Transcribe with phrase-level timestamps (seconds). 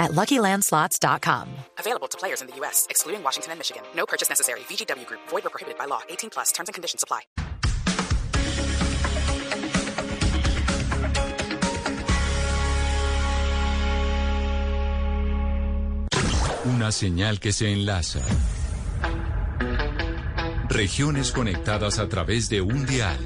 [0.00, 1.48] at LuckyLandSlots.com.
[1.78, 3.82] Available to players in the U.S., excluding Washington and Michigan.
[3.94, 4.60] No purchase necessary.
[4.60, 5.20] VGW Group.
[5.28, 6.00] Void or prohibited by law.
[6.08, 6.50] 18 plus.
[6.50, 7.20] Terms and conditions apply.
[16.66, 18.20] Una señal que se enlaza.
[20.68, 23.18] Regiones conectadas a través de un dial.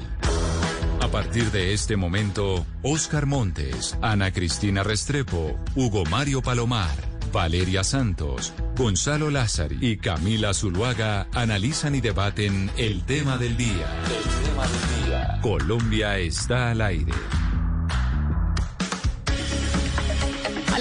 [1.15, 6.93] A partir de este momento, Oscar Montes, Ana Cristina Restrepo, Hugo Mario Palomar,
[7.31, 13.87] Valeria Santos, Gonzalo Lázari y Camila Zuluaga analizan y debaten el tema del día.
[14.03, 15.39] El tema del día.
[15.41, 17.13] Colombia está al aire.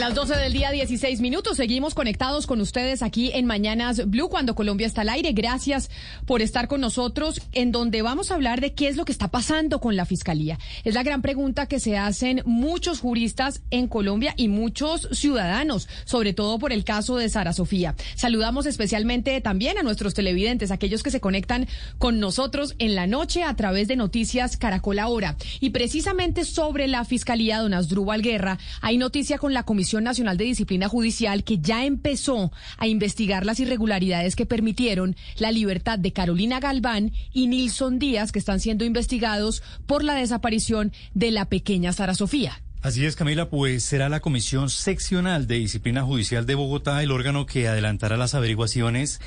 [0.05, 1.56] Las 12 del día, 16 minutos.
[1.56, 5.33] Seguimos conectados con ustedes aquí en Mañanas Blue cuando Colombia está al aire.
[5.33, 5.88] Gracias
[6.27, 9.28] por estar con nosotros en donde vamos a hablar de qué es lo que está
[9.28, 10.58] pasando con la fiscalía.
[10.84, 16.34] Es la gran pregunta que se hacen muchos juristas en Colombia y muchos ciudadanos, sobre
[16.34, 17.94] todo por el caso de Sara Sofía.
[18.14, 23.42] Saludamos especialmente también a nuestros televidentes, aquellos que se conectan con nosotros en la noche
[23.42, 25.39] a través de Noticias Caracol Ahora.
[25.61, 30.45] Y precisamente sobre la fiscalía, don Asdrúbal Guerra, hay noticia con la Comisión Nacional de
[30.45, 36.61] Disciplina Judicial que ya empezó a investigar las irregularidades que permitieron la libertad de Carolina
[36.61, 42.14] Galván y Nilson Díaz, que están siendo investigados por la desaparición de la pequeña Sara
[42.14, 42.61] Sofía.
[42.84, 47.46] Así es, Camila, pues será la Comisión Seccional de Disciplina Judicial de Bogotá el órgano
[47.46, 49.22] que adelantará las averiguaciones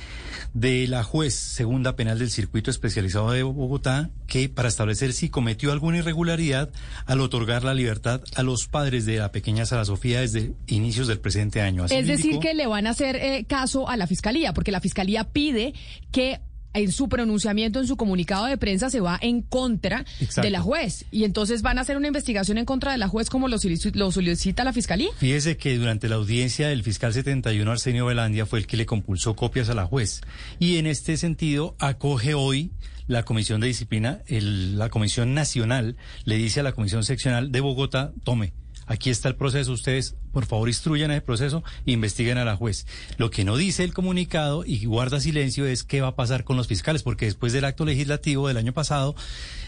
[0.54, 5.72] de la juez segunda penal del Circuito Especializado de Bogotá, que para establecer si cometió
[5.72, 6.70] alguna irregularidad
[7.08, 11.20] al otorgar la libertad a los padres de la pequeña Sara Sofía desde inicios del
[11.20, 11.86] presente año.
[11.86, 15.24] es decir, que le van a hacer eh, caso a la Fiscalía, porque la Fiscalía
[15.24, 15.74] pide
[16.12, 16.42] que
[16.74, 20.06] en su pronunciamiento, en su comunicado de prensa, se va en contra
[20.42, 21.06] de la juez.
[21.12, 24.64] Y entonces van a hacer una investigación en contra de la juez como lo, solicita
[24.64, 25.10] la fiscalía.
[25.18, 29.36] Fíjese que durante la audiencia del fiscal 71, Arsenio Velandia, fue el que le compulsó
[29.36, 30.22] copias a la juez.
[30.60, 32.72] Y en este sentido, acoge hoy
[33.08, 35.96] la Comisión de Disciplina, la Comisión Nacional
[36.26, 38.54] le dice a la Comisión Seccional de Bogotá, tome
[38.88, 39.74] Aquí está el proceso.
[39.74, 42.88] Ustedes, por favor, instruyan ese proceso e investiguen a la juez.
[43.18, 46.56] Lo que no dice el comunicado y guarda silencio es qué va a pasar con
[46.56, 49.16] los fiscales, porque después del acto legislativo del año pasado,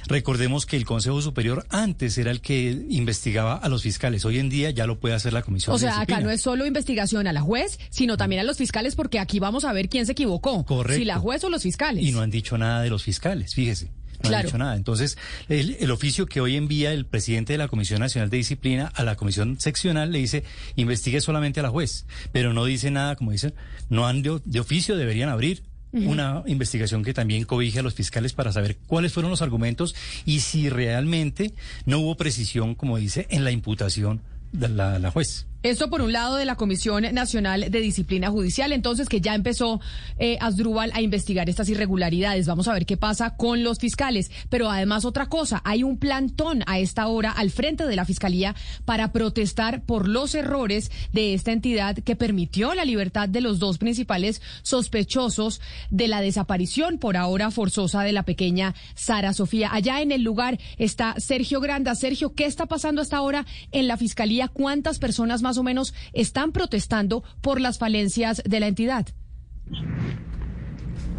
[0.07, 4.23] recordemos que el Consejo Superior antes era el que investigaba a los fiscales.
[4.23, 5.75] Hoy en día ya lo puede hacer la Comisión.
[5.75, 8.95] O sea, acá no es solo investigación a la juez, sino también a los fiscales,
[8.95, 10.63] porque aquí vamos a ver quién se equivocó.
[10.65, 10.99] Correcto.
[10.99, 12.03] Si la juez o los fiscales.
[12.03, 13.91] Y no han dicho nada de los fiscales, fíjese
[14.23, 14.75] no ha dicho nada.
[14.75, 19.03] Entonces, el, oficio que hoy envía el presidente de la Comisión Nacional de Disciplina a
[19.03, 20.43] la Comisión Seccional le dice,
[20.75, 23.53] investigue solamente a la juez, pero no dice nada, como dicen,
[23.89, 28.51] no han de, oficio, deberían abrir una investigación que también cobije a los fiscales para
[28.51, 31.53] saber cuáles fueron los argumentos y si realmente
[31.85, 34.21] no hubo precisión, como dice, en la imputación
[34.51, 35.47] de la juez.
[35.61, 39.81] Esto por un lado de la Comisión Nacional de Disciplina Judicial, entonces que ya empezó
[40.17, 42.47] eh, Asdrúbal a investigar estas irregularidades.
[42.47, 44.31] Vamos a ver qué pasa con los fiscales.
[44.49, 48.55] Pero además otra cosa, hay un plantón a esta hora al frente de la Fiscalía
[48.85, 53.79] para protestar por los errores de esta entidad que permitió la libertad de los dos
[53.79, 55.59] principales sospechosos
[55.89, 59.73] de la desaparición por ahora forzosa de la pequeña Sara Sofía.
[59.73, 61.95] Allá en el lugar está Sergio Granda.
[61.95, 64.47] Sergio, ¿qué está pasando hasta ahora en la Fiscalía?
[64.47, 69.07] ¿Cuántas personas más más o menos están protestando por las falencias de la entidad.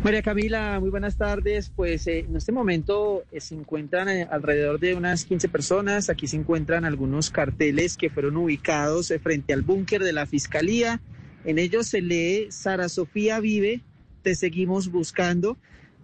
[0.05, 1.73] María Camila, muy buenas tardes.
[1.75, 6.11] Pues eh, en este momento eh, se encuentran eh, alrededor de unas 15 personas.
[6.11, 11.01] Aquí se encuentran algunos carteles que fueron ubicados frente al búnker de la Fiscalía.
[11.45, 13.81] En ellos se lee Sara Sofía vive,
[14.23, 15.59] te seguimos buscando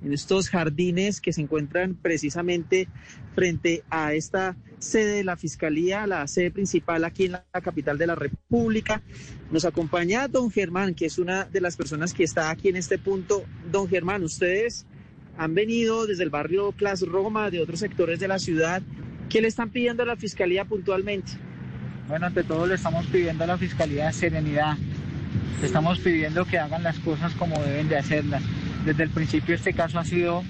[0.05, 2.89] en estos jardines que se encuentran precisamente
[3.35, 8.07] frente a esta sede de la Fiscalía, la sede principal aquí en la capital de
[8.07, 9.03] la República.
[9.51, 12.99] Nos acompaña don Germán, que es una de las personas que está aquí en este
[12.99, 13.45] punto.
[13.71, 14.87] Don Germán, ustedes
[15.39, 18.83] han venido desde el barrio Clas Roma, de otros sectores de la ciudad.
[19.29, 21.33] ¿Qué le están pidiendo a la Fiscalía puntualmente?
[22.09, 24.77] Bueno, ante todo le estamos pidiendo a la Fiscalía serenidad.
[25.61, 28.43] Le estamos pidiendo que hagan las cosas como deben de hacerlas.
[28.87, 30.45] Desde el principio este caso ha sido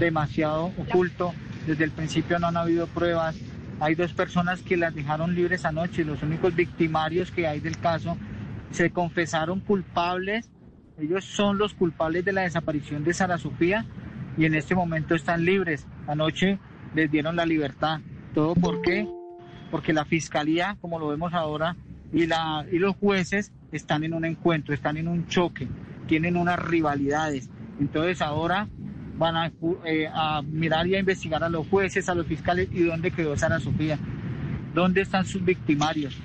[0.00, 1.32] demasiado oculto.
[1.64, 3.36] Desde el principio no han habido pruebas,
[3.78, 6.04] hay dos personas que las dejaron libres anoche.
[6.04, 8.16] Los únicos victimarios que hay del caso
[8.72, 10.50] se confesaron culpables.
[10.98, 13.86] Ellos son los culpables de la desaparición de Sara Sofía.
[14.36, 15.86] y en este momento están libres.
[16.08, 16.58] Anoche
[16.96, 18.00] les dieron la libertad.
[18.34, 19.06] ¿Todo por qué?
[19.70, 21.76] Porque la fiscalía, como lo vemos ahora,
[22.12, 25.68] y, la, y los jueces están en un encuentro, están en un choque,
[26.06, 27.50] tienen unas rivalidades.
[27.80, 28.68] Entonces ahora
[29.16, 29.52] van a,
[29.84, 33.36] eh, a mirar y a investigar a los jueces, a los fiscales y dónde quedó
[33.36, 33.98] Sara Sofía,
[34.74, 36.16] dónde están sus victimarios.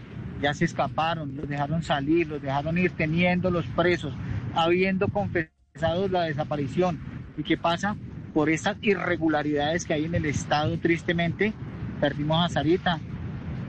[0.42, 4.14] Ya se escaparon, los dejaron salir, los dejaron ir teniendo los presos,
[4.54, 7.00] habiendo confesado la desaparición.
[7.38, 7.96] ¿Y qué pasa?
[8.34, 11.54] Por estas irregularidades que hay en el Estado, tristemente,
[12.00, 13.00] perdimos a Sarita,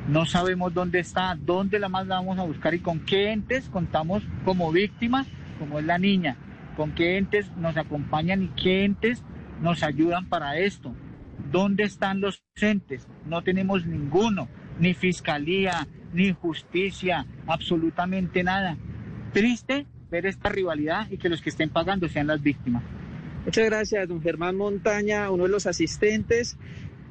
[0.08, 3.68] no sabemos dónde está, dónde la más la vamos a buscar y con qué entes
[3.70, 5.26] contamos como víctimas,
[5.58, 6.36] como es la niña,
[6.74, 9.22] con qué entes nos acompañan y qué entes
[9.60, 10.94] nos ayudan para esto.
[11.50, 13.06] ¿Dónde están los entes?
[13.26, 14.48] No tenemos ninguno,
[14.78, 18.76] ni fiscalía, ni justicia, absolutamente nada.
[19.32, 22.82] Triste ver esta rivalidad y que los que estén pagando sean las víctimas.
[23.44, 26.56] Muchas gracias, don Germán Montaña, uno de los asistentes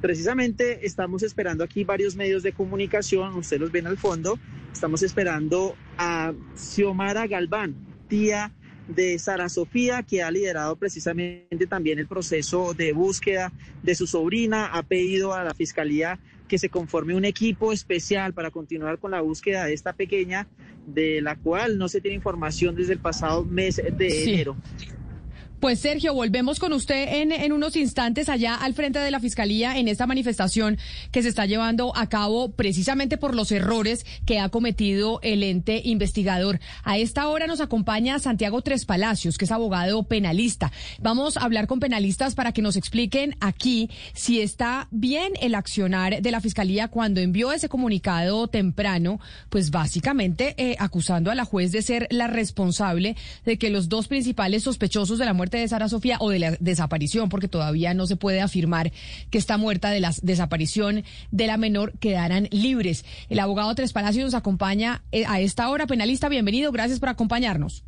[0.04, 4.38] Precisamente estamos esperando aquí varios medios de comunicación, ustedes los ven al fondo,
[4.70, 7.74] estamos esperando a Xiomara Galván,
[8.06, 8.52] tía
[8.88, 13.52] de Sara Sofía, que ha liderado precisamente también el proceso de búsqueda
[13.82, 18.50] de su sobrina, ha pedido a la Fiscalía que se conforme un equipo especial para
[18.50, 20.46] continuar con la búsqueda de esta pequeña,
[20.86, 24.56] de la cual no se tiene información desde el pasado mes de enero.
[25.64, 29.88] Pues Sergio, volvemos con usted en, unos instantes allá al frente de la Fiscalía en
[29.88, 30.76] esta manifestación
[31.10, 35.80] que se está llevando a cabo precisamente por los errores que ha cometido el ente
[35.82, 36.60] investigador.
[36.82, 40.70] A esta hora nos acompaña Santiago Tres Palacios, que es abogado penalista.
[41.00, 46.20] Vamos a hablar con penalistas para que nos expliquen aquí si está bien el accionar
[46.20, 49.18] de la Fiscalía cuando envió ese comunicado temprano,
[49.48, 54.08] pues básicamente eh, acusando a la juez de ser la responsable de que los dos
[54.08, 58.06] principales sospechosos de la muerte de Sara Sofía o de la desaparición, porque todavía no
[58.06, 58.92] se puede afirmar
[59.30, 63.04] que está muerta de la desaparición de la menor, quedaran libres.
[63.28, 65.86] El abogado Tres Palacios nos acompaña eh, a esta hora.
[65.86, 66.72] Penalista, bienvenido.
[66.72, 67.84] Gracias por acompañarnos.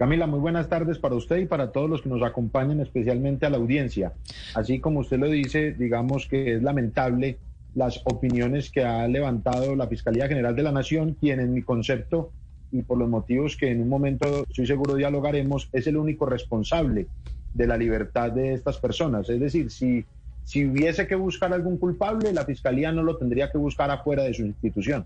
[0.00, 3.50] Camila, muy buenas tardes para usted y para todos los que nos acompañan, especialmente a
[3.50, 4.14] la audiencia.
[4.54, 7.38] Así como usted lo dice, digamos que es lamentable
[7.74, 12.32] las opiniones que ha levantado la Fiscalía General de la Nación, quien en mi concepto
[12.72, 17.06] y por los motivos que en un momento estoy seguro dialogaremos, es el único responsable
[17.54, 19.28] de la libertad de estas personas.
[19.28, 20.04] Es decir, si,
[20.44, 24.34] si hubiese que buscar algún culpable, la Fiscalía no lo tendría que buscar afuera de
[24.34, 25.04] su institución.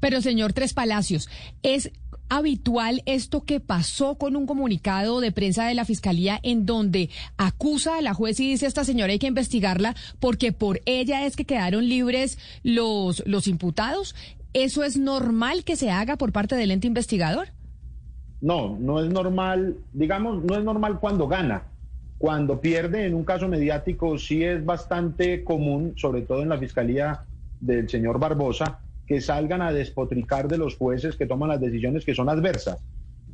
[0.00, 1.28] Pero, señor Tres Palacios,
[1.62, 1.90] ¿es
[2.28, 7.98] habitual esto que pasó con un comunicado de prensa de la Fiscalía en donde acusa
[7.98, 11.44] a la juez y dice esta señora hay que investigarla porque por ella es que
[11.44, 14.14] quedaron libres los, los imputados?
[14.56, 17.48] ¿Eso es normal que se haga por parte del ente investigador?
[18.40, 21.64] No, no es normal, digamos, no es normal cuando gana.
[22.16, 27.24] Cuando pierde en un caso mediático sí es bastante común, sobre todo en la fiscalía
[27.60, 32.14] del señor Barbosa, que salgan a despotricar de los jueces que toman las decisiones que
[32.14, 32.78] son adversas.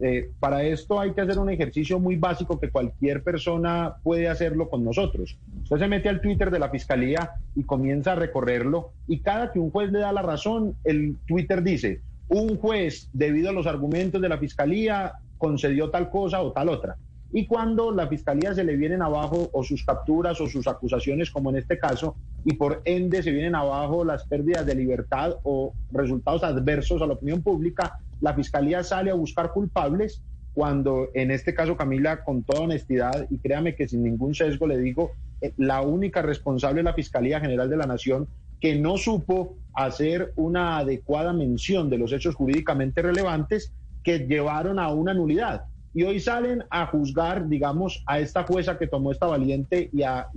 [0.05, 4.69] Eh, para esto hay que hacer un ejercicio muy básico que cualquier persona puede hacerlo
[4.69, 5.39] con nosotros.
[5.63, 9.61] Usted se mete al Twitter de la Fiscalía y comienza a recorrerlo y cada que
[9.61, 14.21] un juez le da la razón, el Twitter dice, un juez, debido a los argumentos
[14.21, 16.97] de la Fiscalía, concedió tal cosa o tal otra.
[17.33, 21.51] Y cuando la Fiscalía se le vienen abajo o sus capturas o sus acusaciones, como
[21.51, 26.43] en este caso, y por ende se vienen abajo las pérdidas de libertad o resultados
[26.43, 30.23] adversos a la opinión pública, la Fiscalía sale a buscar culpables
[30.55, 34.79] cuando en este caso Camila, con toda honestidad, y créame que sin ningún sesgo le
[34.79, 38.29] digo, eh, la única responsable es la Fiscalía General de la Nación
[38.61, 43.73] que no supo hacer una adecuada mención de los hechos jurídicamente relevantes
[44.05, 45.65] que llevaron a una nulidad.
[45.95, 50.29] Y hoy salen a juzgar, digamos, a esta jueza que tomó esta valiente y, a,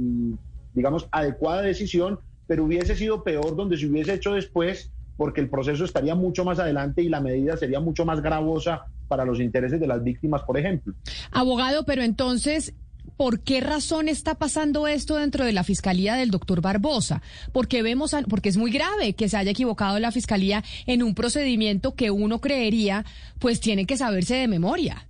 [0.73, 5.85] digamos, adecuada decisión, pero hubiese sido peor donde se hubiese hecho después, porque el proceso
[5.85, 9.87] estaría mucho más adelante y la medida sería mucho más gravosa para los intereses de
[9.87, 10.93] las víctimas, por ejemplo.
[11.31, 12.73] Abogado, pero entonces,
[13.17, 17.21] ¿por qué razón está pasando esto dentro de la fiscalía del doctor Barbosa?
[17.51, 21.95] Porque vemos, porque es muy grave que se haya equivocado la fiscalía en un procedimiento
[21.95, 23.05] que uno creería,
[23.39, 25.07] pues tiene que saberse de memoria.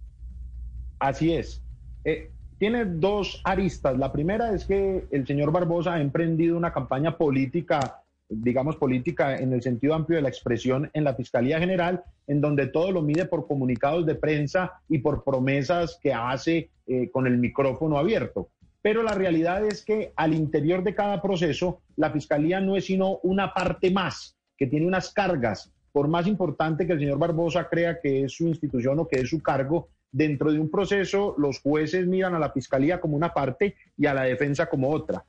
[0.99, 1.61] Así es.
[2.03, 3.97] Eh, tiene dos aristas.
[3.97, 9.53] La primera es que el señor Barbosa ha emprendido una campaña política, digamos política en
[9.53, 13.25] el sentido amplio de la expresión en la Fiscalía General, en donde todo lo mide
[13.25, 18.49] por comunicados de prensa y por promesas que hace eh, con el micrófono abierto.
[18.81, 23.19] Pero la realidad es que al interior de cada proceso, la Fiscalía no es sino
[23.23, 25.71] una parte más, que tiene unas cargas.
[25.91, 29.29] Por más importante que el señor Barbosa crea que es su institución o que es
[29.29, 33.75] su cargo, dentro de un proceso los jueces miran a la fiscalía como una parte
[33.97, 35.25] y a la defensa como otra.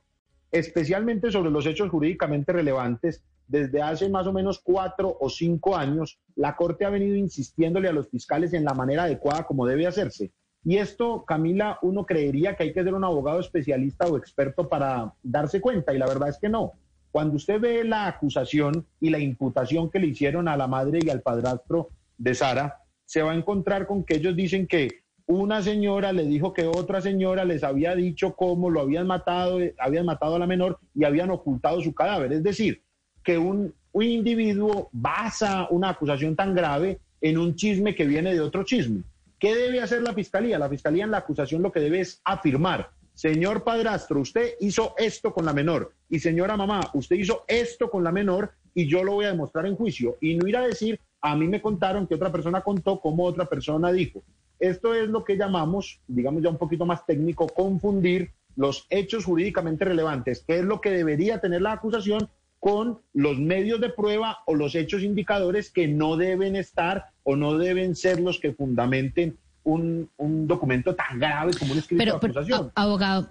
[0.57, 6.17] Especialmente sobre los hechos jurídicamente relevantes, desde hace más o menos cuatro o cinco años,
[6.35, 10.31] la Corte ha venido insistiéndole a los fiscales en la manera adecuada como debe hacerse.
[10.65, 15.13] Y esto, Camila, uno creería que hay que ser un abogado especialista o experto para
[15.21, 16.73] darse cuenta, y la verdad es que no.
[17.11, 21.09] Cuando usted ve la acusación y la imputación que le hicieron a la madre y
[21.11, 26.13] al padrastro de Sara, se va a encontrar con que ellos dicen que una señora
[26.13, 30.39] le dijo que otra señora les había dicho cómo lo habían matado, habían matado a
[30.39, 32.31] la menor y habían ocultado su cadáver.
[32.31, 32.81] Es decir,
[33.23, 38.39] que un, un individuo basa una acusación tan grave en un chisme que viene de
[38.39, 39.03] otro chisme.
[39.37, 40.57] ¿Qué debe hacer la fiscalía?
[40.57, 45.33] La fiscalía en la acusación lo que debe es afirmar, señor padrastro, usted hizo esto
[45.33, 49.13] con la menor y señora mamá, usted hizo esto con la menor y yo lo
[49.13, 52.15] voy a demostrar en juicio y no ir a decir, a mí me contaron que
[52.15, 54.23] otra persona contó como otra persona dijo.
[54.59, 59.85] Esto es lo que llamamos, digamos ya un poquito más técnico, confundir los hechos jurídicamente
[59.85, 64.55] relevantes, que es lo que debería tener la acusación con los medios de prueba o
[64.55, 70.09] los hechos indicadores que no deben estar o no deben ser los que fundamenten un,
[70.47, 72.71] documento tan grave como un escrito de acusación.
[72.73, 73.29] abogado,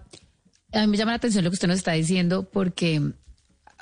[0.72, 3.00] a mí me llama la atención lo que usted nos está diciendo porque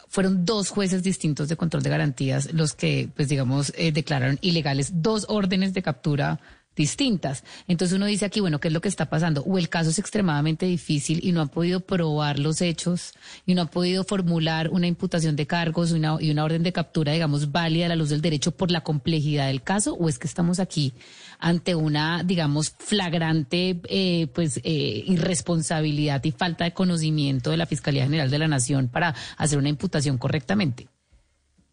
[0.09, 5.03] fueron dos jueces distintos de control de garantías los que, pues digamos, eh, declararon ilegales
[5.03, 6.41] dos órdenes de captura
[6.77, 7.45] distintas.
[7.69, 9.43] Entonces uno dice aquí, bueno, ¿qué es lo que está pasando?
[9.43, 13.13] O el caso es extremadamente difícil y no han podido probar los hechos
[13.47, 17.53] y no han podido formular una imputación de cargos y una, orden de captura, digamos,
[17.53, 20.61] válida a la luz del derecho por la complejidad del caso, o es que estamos
[20.61, 20.93] aquí
[21.39, 28.05] ante una, digamos, flagrante, eh, pues, eh, irresponsabilidad y falta de conocimiento de la Fiscalía
[28.05, 30.89] General de la Nación para hacer una imputación correctamente.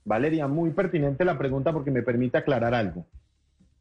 [0.03, 3.05] Valeria, muy pertinente la pregunta porque me permite aclarar algo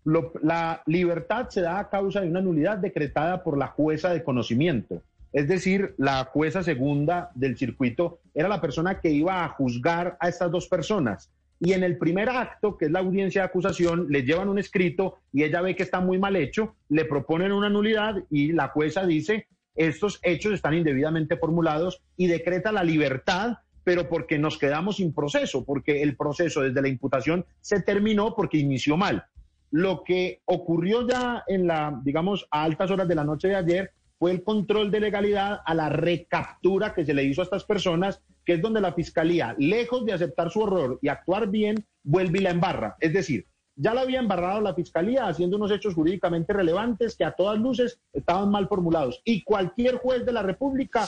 [0.04, 5.02] la libertad se da a causa de una nulidad decretada por la jueza de conocimiento.
[5.32, 10.28] Es decir, la jueza segunda del circuito era la persona que iba a juzgar a
[10.28, 11.30] estas dos personas.
[11.60, 15.18] Y en el primer acto, que es la audiencia de acusación, le llevan un escrito
[15.32, 19.06] y ella ve que está muy mal hecho, le proponen una nulidad y la jueza
[19.06, 25.12] dice, estos hechos están indebidamente formulados y decreta la libertad, pero porque nos quedamos sin
[25.12, 29.24] proceso, porque el proceso desde la imputación se terminó porque inició mal.
[29.70, 33.92] Lo que ocurrió ya en la, digamos, a altas horas de la noche de ayer
[34.18, 38.20] fue el control de legalidad a la recaptura que se le hizo a estas personas,
[38.44, 42.42] que es donde la fiscalía, lejos de aceptar su error y actuar bien, vuelve y
[42.42, 42.96] la embarra.
[43.00, 43.46] Es decir,
[43.76, 47.98] ya la había embarrado la fiscalía haciendo unos hechos jurídicamente relevantes que a todas luces
[48.12, 51.06] estaban mal formulados y cualquier juez de la República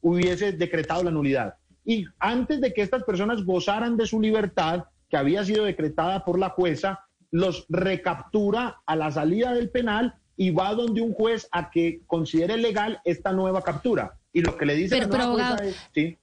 [0.00, 1.54] hubiese decretado la nulidad.
[1.84, 6.38] Y antes de que estas personas gozaran de su libertad, que había sido decretada por
[6.38, 7.00] la jueza,
[7.32, 12.56] los recaptura a la salida del penal y va donde un juez a que considere
[12.56, 14.18] legal esta nueva captura.
[14.32, 16.16] Y lo que le dice pero, la es, ¿sí?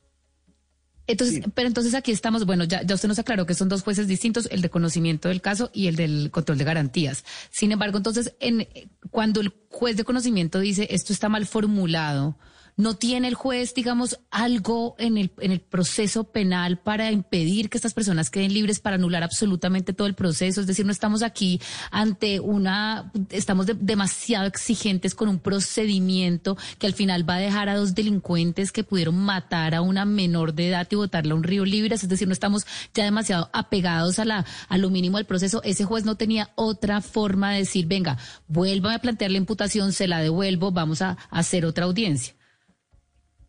[1.08, 4.08] Entonces, pero entonces aquí estamos, bueno, ya, ya usted nos aclaró que son dos jueces
[4.08, 7.25] distintos, el de conocimiento del caso y el del control de garantías.
[7.50, 8.68] Sin embargo, entonces, en,
[9.10, 12.38] cuando el juez de conocimiento dice esto está mal formulado,
[12.80, 17.78] ¿No tiene el juez, digamos, algo en el, en el proceso penal para impedir que
[17.78, 20.62] estas personas queden libres para anular absolutamente todo el proceso?
[20.62, 21.60] Es decir, no estamos aquí
[21.92, 27.76] ante una, estamos demasiado exigentes con un procedimiento que al final va a dejar a
[27.76, 31.66] dos delincuentes que pudieron matar a una menor de edad y botarla a un río
[31.66, 31.96] libre.
[31.96, 35.62] Es decir, no estamos ya demasiado apegados a, la, a lo mínimo del proceso.
[35.64, 38.18] Ese juez no tenía otra forma de decir, venga,
[38.48, 42.38] vuélvame a plantear la imputación, se la devuelvo, vamos a hacer otra audiencia.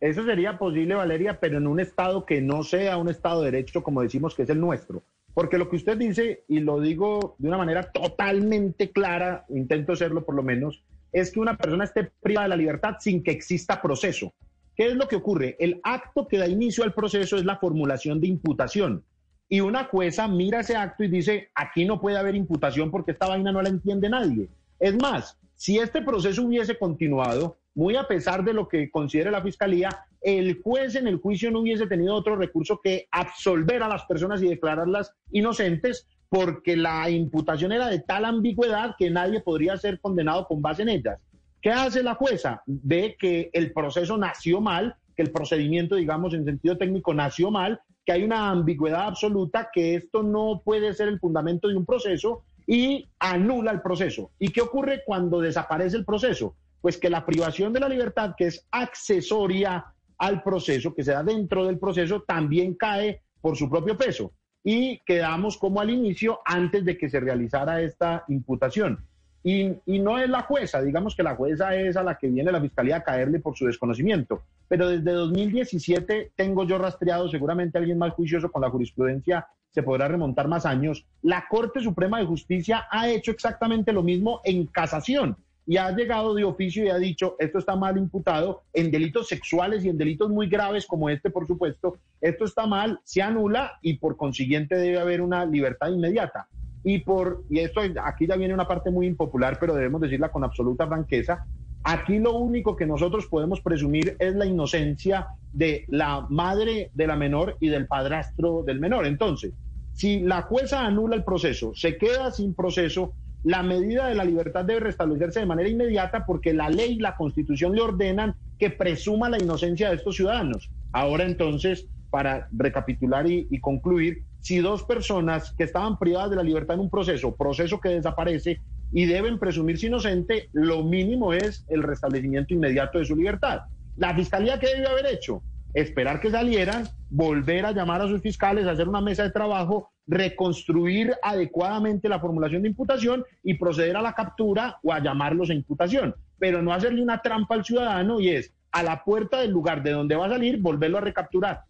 [0.01, 3.83] Eso sería posible, Valeria, pero en un Estado que no sea un Estado de derecho
[3.83, 5.03] como decimos que es el nuestro.
[5.35, 10.25] Porque lo que usted dice, y lo digo de una manera totalmente clara, intento hacerlo
[10.25, 13.79] por lo menos, es que una persona esté privada de la libertad sin que exista
[13.79, 14.33] proceso.
[14.75, 15.55] ¿Qué es lo que ocurre?
[15.59, 19.03] El acto que da inicio al proceso es la formulación de imputación.
[19.47, 23.27] Y una jueza mira ese acto y dice, aquí no puede haber imputación porque esta
[23.27, 24.47] vaina no la entiende nadie.
[24.79, 29.41] Es más, si este proceso hubiese continuado, muy a pesar de lo que considere la
[29.41, 29.89] Fiscalía,
[30.21, 34.41] el juez en el juicio no hubiese tenido otro recurso que absolver a las personas
[34.41, 40.47] y declararlas inocentes porque la imputación era de tal ambigüedad que nadie podría ser condenado
[40.47, 41.19] con base en ellas.
[41.61, 42.63] ¿Qué hace la jueza?
[42.65, 47.81] Ve que el proceso nació mal, que el procedimiento, digamos, en sentido técnico nació mal,
[48.05, 52.43] que hay una ambigüedad absoluta, que esto no puede ser el fundamento de un proceso
[52.65, 54.31] y anula el proceso.
[54.39, 56.55] ¿Y qué ocurre cuando desaparece el proceso?
[56.81, 59.85] Pues que la privación de la libertad, que es accesoria
[60.17, 64.33] al proceso, que se da dentro del proceso, también cae por su propio peso.
[64.63, 69.05] Y quedamos como al inicio antes de que se realizara esta imputación.
[69.43, 72.51] Y, y, no es la jueza, digamos que la jueza es a la que viene
[72.51, 74.43] la fiscalía a caerle por su desconocimiento.
[74.67, 80.07] Pero desde 2017 tengo yo rastreado, seguramente alguien más juicioso con la jurisprudencia se podrá
[80.07, 81.07] remontar más años.
[81.23, 86.33] La Corte Suprema de Justicia ha hecho exactamente lo mismo en casación y ha llegado
[86.33, 90.29] de oficio y ha dicho, esto está mal imputado en delitos sexuales y en delitos
[90.29, 94.99] muy graves como este, por supuesto, esto está mal, se anula y por consiguiente debe
[94.99, 96.47] haber una libertad inmediata.
[96.83, 100.43] Y por y esto aquí ya viene una parte muy impopular, pero debemos decirla con
[100.43, 101.45] absoluta franqueza,
[101.83, 107.15] aquí lo único que nosotros podemos presumir es la inocencia de la madre de la
[107.15, 109.05] menor y del padrastro del menor.
[109.05, 109.53] Entonces,
[109.93, 114.65] si la jueza anula el proceso, se queda sin proceso, la medida de la libertad
[114.65, 119.29] debe restablecerse de manera inmediata porque la ley y la constitución le ordenan que presuma
[119.29, 120.69] la inocencia de estos ciudadanos.
[120.91, 126.75] Ahora entonces, para recapitular y, concluir, si dos personas que estaban privadas de la libertad
[126.75, 128.59] en un proceso, proceso que desaparece
[128.91, 133.61] y deben presumirse inocente, lo mínimo es el restablecimiento inmediato de su libertad.
[133.97, 135.41] La fiscalía, ¿qué debe haber hecho?
[135.73, 141.13] Esperar que salieran, volver a llamar a sus fiscales, hacer una mesa de trabajo reconstruir
[141.23, 146.15] adecuadamente la formulación de imputación y proceder a la captura o a llamarlos a imputación,
[146.37, 149.91] pero no hacerle una trampa al ciudadano y es a la puerta del lugar de
[149.91, 151.61] donde va a salir volverlo a recapturar.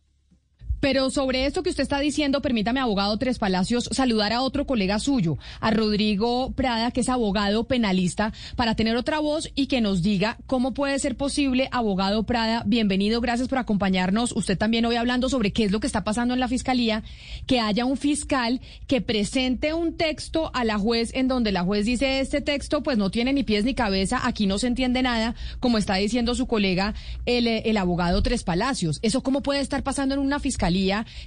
[0.81, 4.97] Pero sobre esto que usted está diciendo, permítame, abogado Tres Palacios, saludar a otro colega
[4.97, 10.01] suyo, a Rodrigo Prada, que es abogado penalista, para tener otra voz y que nos
[10.01, 14.31] diga cómo puede ser posible, abogado Prada, bienvenido, gracias por acompañarnos.
[14.31, 17.03] Usted también hoy hablando sobre qué es lo que está pasando en la fiscalía,
[17.45, 21.85] que haya un fiscal que presente un texto a la juez en donde la juez
[21.85, 25.35] dice este texto pues no tiene ni pies ni cabeza, aquí no se entiende nada,
[25.59, 26.95] como está diciendo su colega
[27.27, 28.97] el, el abogado Tres Palacios.
[29.03, 30.70] ¿Eso cómo puede estar pasando en una fiscalía?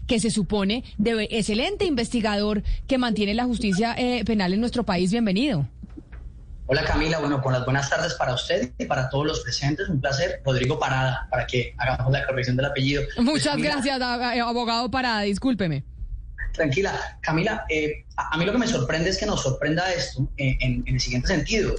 [0.07, 5.11] Que se supone de excelente investigador que mantiene la justicia eh, penal en nuestro país.
[5.11, 5.69] Bienvenido.
[6.67, 9.89] Hola Camila, bueno, con las buenas tardes para usted y para todos los presentes.
[9.89, 10.41] Un placer.
[10.45, 13.03] Rodrigo Parada, para que hagamos la corrección del apellido.
[13.19, 15.85] Muchas gracias, eh, abogado Parada, discúlpeme.
[16.53, 20.85] Tranquila, Camila, eh, a, mí lo que me sorprende es que nos sorprenda esto en,
[20.87, 21.75] el siguiente sentido.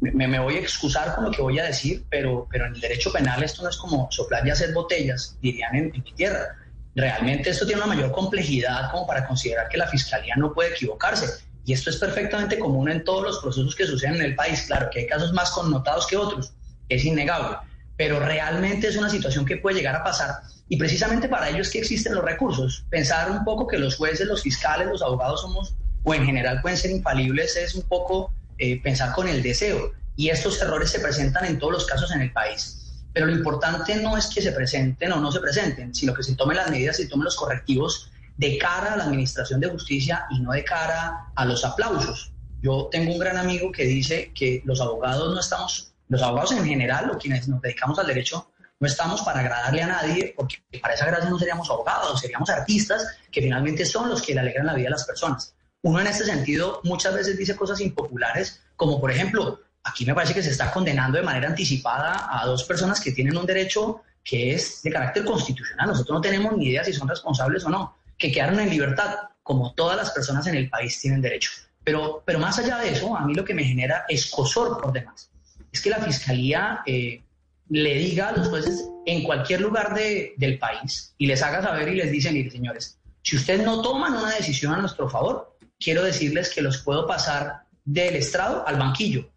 [0.00, 3.12] Me, voy a excusar con lo que voy a decir, pero, pero en el derecho
[3.12, 6.56] penal esto no es como soplar y hacer botellas, dirían en, mi tierra.
[6.94, 11.44] Realmente esto tiene una mayor complejidad como para considerar que la fiscalía no puede equivocarse.
[11.64, 14.64] Y esto es perfectamente común en todos los procesos que suceden en el país.
[14.66, 16.52] Claro que hay casos más connotados que otros,
[16.88, 17.58] es innegable,
[17.96, 20.30] pero realmente es una situación que puede llegar a pasar.
[20.68, 22.84] Y precisamente para ello es que existen los recursos.
[22.88, 26.78] Pensar un poco que los jueces, los fiscales, los abogados somos, o en general pueden
[26.78, 29.92] ser infalibles, es un poco eh, pensar con el deseo.
[30.16, 33.04] Y estos errores se presentan en todos los casos en el país.
[33.12, 36.34] Pero lo importante no es que se presenten o no se presenten, sino que se
[36.34, 40.40] tomen las medidas y tomen los correctivos de cara a la Administración de Justicia y
[40.40, 42.32] no de cara a los aplausos.
[42.62, 46.64] Yo tengo un gran amigo que dice que los abogados no estamos, los abogados en
[46.64, 50.94] general o quienes nos dedicamos al derecho, no estamos para agradarle a nadie, porque para
[50.94, 54.74] esa gracia no seríamos abogados, seríamos artistas que finalmente son los que le alegran la
[54.74, 59.10] vida a las personas uno en este sentido muchas veces dice cosas impopulares, como por
[59.10, 63.12] ejemplo, aquí me parece que se está condenando de manera anticipada a dos personas que
[63.12, 65.86] tienen un derecho que es de carácter constitucional.
[65.88, 69.72] Nosotros no tenemos ni idea si son responsables o no, que quedaron en libertad, como
[69.74, 71.50] todas las personas en el país tienen derecho.
[71.84, 75.30] Pero, pero más allá de eso, a mí lo que me genera escosor por demás
[75.76, 77.22] es que la fiscalía eh,
[77.68, 81.96] le diga a los jueces en cualquier lugar del país y les haga saber y
[81.96, 86.52] les dice, mire señores, si ustedes no toman una decisión a nuestro favor, quiero decirles
[86.52, 89.30] que los puedo pasar del estrado al banquillo.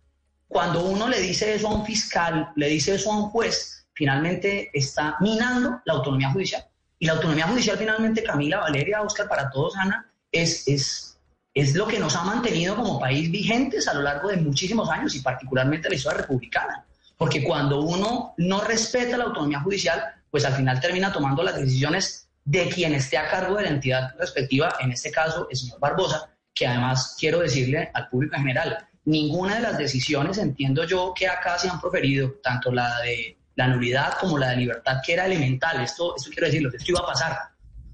[0.47, 4.69] Cuando uno le dice eso a un fiscal, le dice eso a un juez, finalmente
[4.73, 6.65] está minando la autonomía judicial.
[6.97, 11.17] Y la autonomía judicial finalmente, Camila, Valeria, Oscar, para todos, Ana, es, es,
[11.53, 15.15] es lo que nos ha mantenido como país vigentes a lo largo de muchísimos años
[15.15, 16.85] y particularmente la historia republicana.
[17.17, 22.28] Porque cuando uno no respeta la autonomía judicial, pues al final termina tomando las decisiones
[22.45, 26.29] de quien esté a cargo de la entidad respectiva, en este caso el señor Barbosa,
[26.53, 31.27] que además quiero decirle al público en general, ninguna de las decisiones entiendo yo que
[31.27, 35.25] acá se han proferido, tanto la de la nulidad como la de libertad, que era
[35.25, 37.37] elemental, esto, esto quiero decirlo, esto iba a pasar.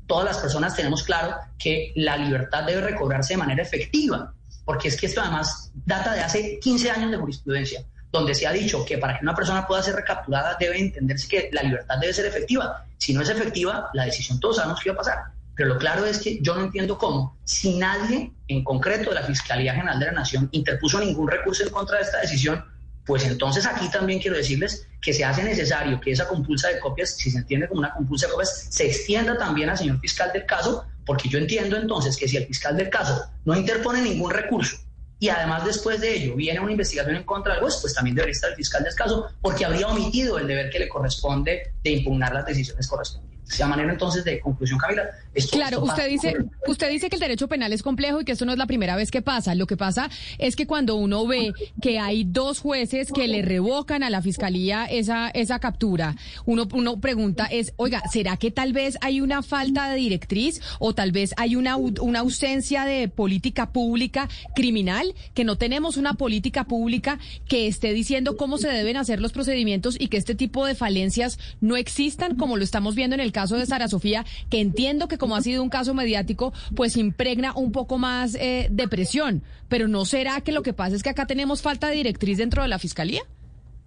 [0.05, 4.99] Todas las personas tenemos claro que la libertad debe recobrarse de manera efectiva, porque es
[4.99, 7.83] que esto además data de hace 15 años de jurisprudencia
[8.15, 11.49] donde se ha dicho que para que una persona pueda ser recapturada debe entenderse que
[11.51, 12.85] la libertad debe ser efectiva.
[12.97, 15.17] Si no es efectiva, la decisión todos sabemos que va a pasar.
[15.55, 19.23] Pero lo claro es que yo no entiendo cómo, si nadie en concreto de la
[19.23, 22.63] Fiscalía General de la Nación interpuso ningún recurso en contra de esta decisión,
[23.05, 27.11] pues entonces aquí también quiero decirles que se hace necesario que esa compulsa de copias,
[27.17, 30.45] si se entiende como una compulsa de copias, se extienda también al señor fiscal del
[30.45, 34.84] caso, porque yo entiendo entonces que si el fiscal del caso no interpone ningún recurso
[35.19, 38.33] y además después de ello viene una investigación en contra del juez, pues también debería
[38.33, 42.33] estar el fiscal de caso porque habría omitido el deber que le corresponde de impugnar
[42.33, 43.34] las decisiones correspondientes.
[43.67, 45.03] Manera entonces de conclusión, Camila.
[45.51, 46.35] claro, usted dice,
[46.67, 48.95] usted dice que el derecho penal es complejo y que esto no es la primera
[48.95, 49.55] vez que pasa.
[49.55, 54.03] Lo que pasa es que cuando uno ve que hay dos jueces que le revocan
[54.03, 58.97] a la fiscalía esa, esa captura, uno, uno pregunta es, oiga, ¿será que tal vez
[59.01, 64.27] hay una falta de directriz o tal vez hay una, una ausencia de política pública
[64.55, 65.13] criminal?
[65.33, 69.95] Que no tenemos una política pública que esté diciendo cómo se deben hacer los procedimientos
[69.99, 73.57] y que este tipo de falencias no existan como lo estamos viendo en el caso
[73.57, 77.73] de Sara Sofía, que entiendo que como ha sido un caso mediático, pues impregna un
[77.73, 79.43] poco más eh, de presión.
[79.67, 82.61] Pero ¿no será que lo que pasa es que acá tenemos falta de directriz dentro
[82.61, 83.21] de la Fiscalía?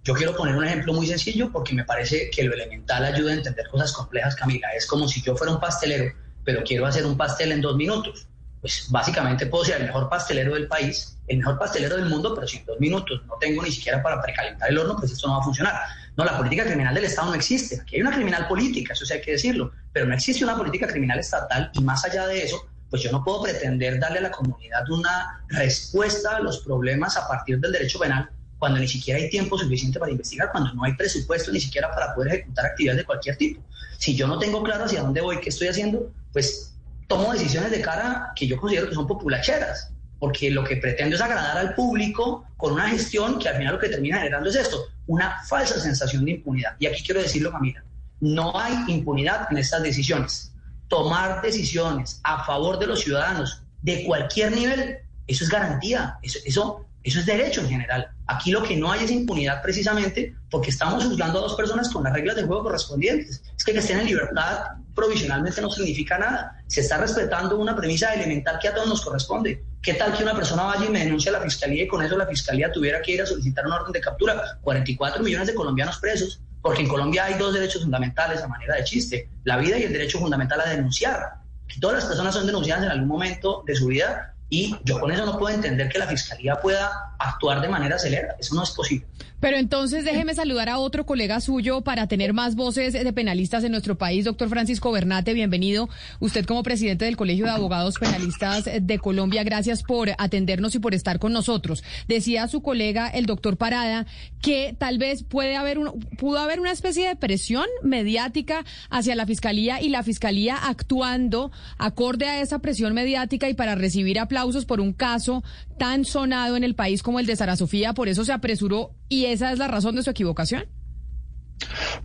[0.03, 3.35] Yo quiero poner un ejemplo muy sencillo porque me parece que lo elemental ayuda a
[3.35, 4.69] entender cosas complejas, Camila.
[4.77, 8.27] Es como si yo fuera un pastelero, pero quiero hacer un pastel en dos minutos.
[8.61, 12.45] Pues básicamente puedo ser el mejor pastelero del país, el mejor pastelero del mundo, pero
[12.45, 15.35] si en dos minutos no tengo ni siquiera para precalentar el horno, pues esto no
[15.35, 15.73] va a funcionar.
[16.19, 17.79] No, la política criminal del Estado no existe.
[17.79, 20.85] Aquí hay una criminal política, eso sí hay que decirlo, pero no existe una política
[20.85, 24.31] criminal estatal y más allá de eso, pues yo no puedo pretender darle a la
[24.31, 29.29] comunidad una respuesta a los problemas a partir del derecho penal cuando ni siquiera hay
[29.29, 33.05] tiempo suficiente para investigar, cuando no hay presupuesto ni siquiera para poder ejecutar actividades de
[33.05, 33.63] cualquier tipo.
[33.97, 36.75] Si yo no tengo claro hacia dónde voy, qué estoy haciendo, pues
[37.07, 41.21] tomo decisiones de cara que yo considero que son populacheras, porque lo que pretendo es
[41.21, 44.85] agradar al público con una gestión que al final lo que termina generando es esto,
[45.07, 46.75] una falsa sensación de impunidad.
[46.77, 47.83] Y aquí quiero decirlo, Camila,
[48.19, 50.53] no hay impunidad en estas decisiones.
[50.87, 57.25] Tomar decisiones a favor de los ciudadanos de cualquier nivel, eso es garantía, eso, es
[57.25, 58.09] derecho en general.
[58.27, 62.03] Aquí lo que no hay es impunidad precisamente porque estamos juzgando a dos personas con
[62.03, 63.41] las reglas de juego correspondientes.
[63.57, 66.61] Es que que estén en libertad provisionalmente no significa nada.
[66.67, 69.63] Se está respetando una premisa elemental que a todos nos corresponde.
[69.81, 72.17] ¿Qué tal que una persona vaya y me denuncie a la fiscalía y con eso
[72.17, 74.57] la fiscalía tuviera que ir a solicitar una orden de captura?
[74.61, 78.83] 44 millones de colombianos presos, porque en Colombia hay dos derechos fundamentales a manera de
[78.83, 81.35] chiste, la vida y el derecho fundamental a denunciar.
[81.79, 85.25] Todas las personas son denunciadas en algún momento de su vida y yo con eso
[85.25, 88.35] no puedo entender que la fiscalía pueda actuar de manera acelerada.
[88.37, 89.07] Eso no es posible.
[89.39, 93.71] Pero entonces déjeme saludar a otro colega suyo para tener más voces de penalistas en
[93.71, 95.87] nuestro país, doctor Francisco Bernate, bienvenido.
[96.19, 100.93] Usted como presidente del Colegio de Abogados Penalistas de Colombia, gracias por atendernos y por
[100.93, 101.85] estar con nosotros.
[102.09, 104.05] Decía su colega, el doctor Parada,
[104.41, 109.25] que tal vez puede haber un, pudo haber una especie de presión mediática hacia la
[109.25, 114.81] fiscalía y la fiscalía actuando acorde a esa presión mediática y para recibir aplausos por
[114.81, 115.43] un caso
[115.77, 119.25] tan sonado en el país como el de Sara Sofía, por eso se apresuró y
[119.25, 120.65] esa es la razón de su equivocación.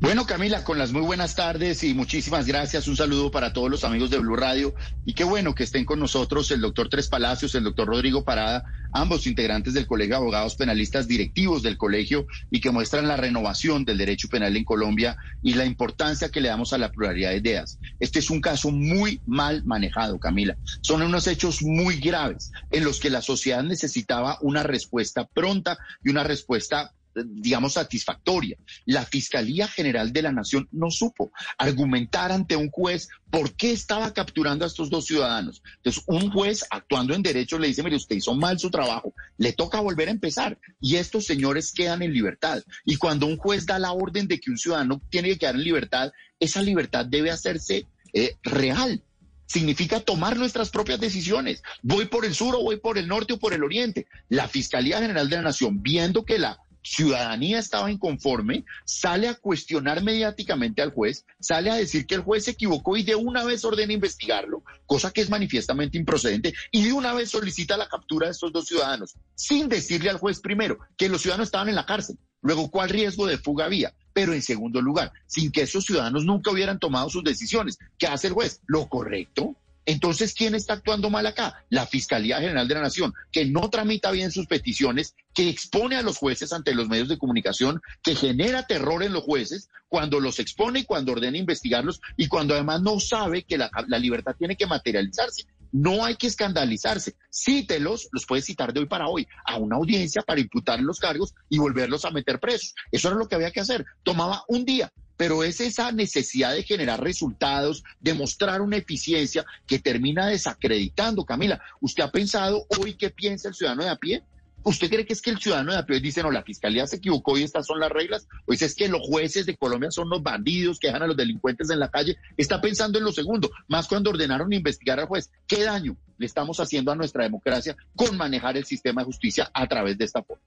[0.00, 2.88] Bueno, Camila, con las muy buenas tardes y muchísimas gracias.
[2.88, 4.74] Un saludo para todos los amigos de Blue Radio.
[5.07, 8.64] Y qué bueno que estén con nosotros el doctor Tres Palacios, el doctor Rodrigo Parada,
[8.92, 13.85] ambos integrantes del Colegio de Abogados Penalistas directivos del colegio y que muestran la renovación
[13.85, 17.38] del derecho penal en Colombia y la importancia que le damos a la pluralidad de
[17.38, 17.79] ideas.
[18.00, 20.57] Este es un caso muy mal manejado, Camila.
[20.83, 26.11] Son unos hechos muy graves en los que la sociedad necesitaba una respuesta pronta y
[26.11, 28.57] una respuesta digamos, satisfactoria.
[28.87, 34.12] La Fiscalía General de la Nación no supo argumentar ante un juez por qué estaba
[34.12, 35.62] capturando a estos dos ciudadanos.
[35.77, 39.53] Entonces, un juez actuando en derecho le dice, mire, usted hizo mal su trabajo, le
[39.53, 40.59] toca volver a empezar.
[40.81, 42.62] Y estos señores quedan en libertad.
[42.85, 45.64] Y cuando un juez da la orden de que un ciudadano tiene que quedar en
[45.64, 49.03] libertad, esa libertad debe hacerse eh, real
[49.46, 51.62] significa tomar nuestras propias decisiones.
[51.83, 54.07] Voy por el sur o voy por el norte o por el oriente.
[54.29, 60.03] La Fiscalía General de la Nación, viendo que la ciudadanía estaba inconforme, sale a cuestionar
[60.03, 63.64] mediáticamente al juez, sale a decir que el juez se equivocó y de una vez
[63.64, 68.33] ordena investigarlo, cosa que es manifiestamente improcedente, y de una vez solicita la captura de
[68.33, 72.18] estos dos ciudadanos, sin decirle al juez primero que los ciudadanos estaban en la cárcel,
[72.42, 76.51] luego cuál riesgo de fuga había, pero en segundo lugar, sin que esos ciudadanos nunca
[76.51, 77.79] hubieran tomado sus decisiones.
[77.99, 78.61] ¿Qué hace el juez?
[78.66, 81.64] Lo correcto, entonces, ¿quién está actuando mal acá?
[81.68, 86.03] La Fiscalía General de la Nación, que no tramita bien sus peticiones, que expone a
[86.03, 90.38] los jueces ante los medios de comunicación, que genera terror en los jueces cuando los
[90.38, 94.66] expone y cuando ordena investigarlos y cuando además no sabe que la, libertad tiene que
[94.66, 95.44] materializarse.
[95.70, 97.16] No hay que escandalizarse.
[97.31, 101.35] Cítelos, los puede citar de hoy para hoy, a una audiencia para imputar los cargos
[101.51, 102.75] y volverlos a meter presos.
[102.90, 103.85] Eso era lo que había que hacer.
[104.05, 109.79] Tomaba un día, pero es esa necesidad de generar resultados, de mostrar una eficiencia que
[109.79, 111.24] termina desacreditando.
[111.24, 114.22] Camila, ¿usted ha pensado hoy qué piensa el ciudadano de a pie?
[114.66, 116.96] ¿Usted cree que es que el ciudadano de a pie dice, no, la fiscalía se
[116.96, 118.27] equivocó y estas son las reglas?
[118.46, 121.16] ¿O dice es que los jueces de Colombia son los bandidos que dejan a los
[121.16, 122.16] delincuentes en la calle?
[122.38, 125.31] Está pensando en lo segundo, más cuando ordenaron investigar al juez.
[125.46, 129.66] ¿Qué daño le estamos haciendo a nuestra democracia con manejar el sistema de justicia a
[129.66, 130.42] través de esta forma?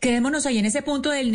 [0.00, 1.30] Quedémonos ahí en ese punto del,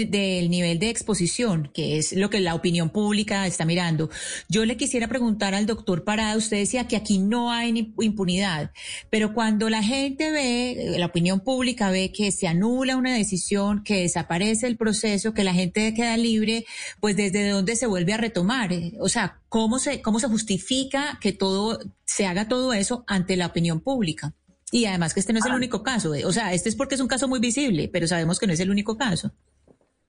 [0.49, 4.09] nivel de exposición, que es lo que la opinión pública está mirando.
[4.49, 8.71] Yo le quisiera preguntar al doctor Parada, usted decía que aquí no hay impunidad,
[9.09, 14.01] pero cuando la gente ve, la opinión pública ve que se anula una decisión, que
[14.01, 16.65] desaparece el proceso, que la gente queda libre,
[16.99, 18.71] pues desde dónde se vuelve a retomar.
[18.99, 23.47] O sea, ¿cómo se, cómo se justifica que todo, se haga todo eso ante la
[23.47, 24.33] opinión pública?
[24.73, 25.55] Y además que este no es el ah.
[25.55, 26.15] único caso.
[26.15, 28.53] Eh, o sea, este es porque es un caso muy visible, pero sabemos que no
[28.53, 29.31] es el único caso.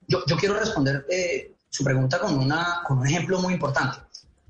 [0.08, 3.98] Yo, yo quiero responder eh, su pregunta con, una, con un ejemplo muy importante.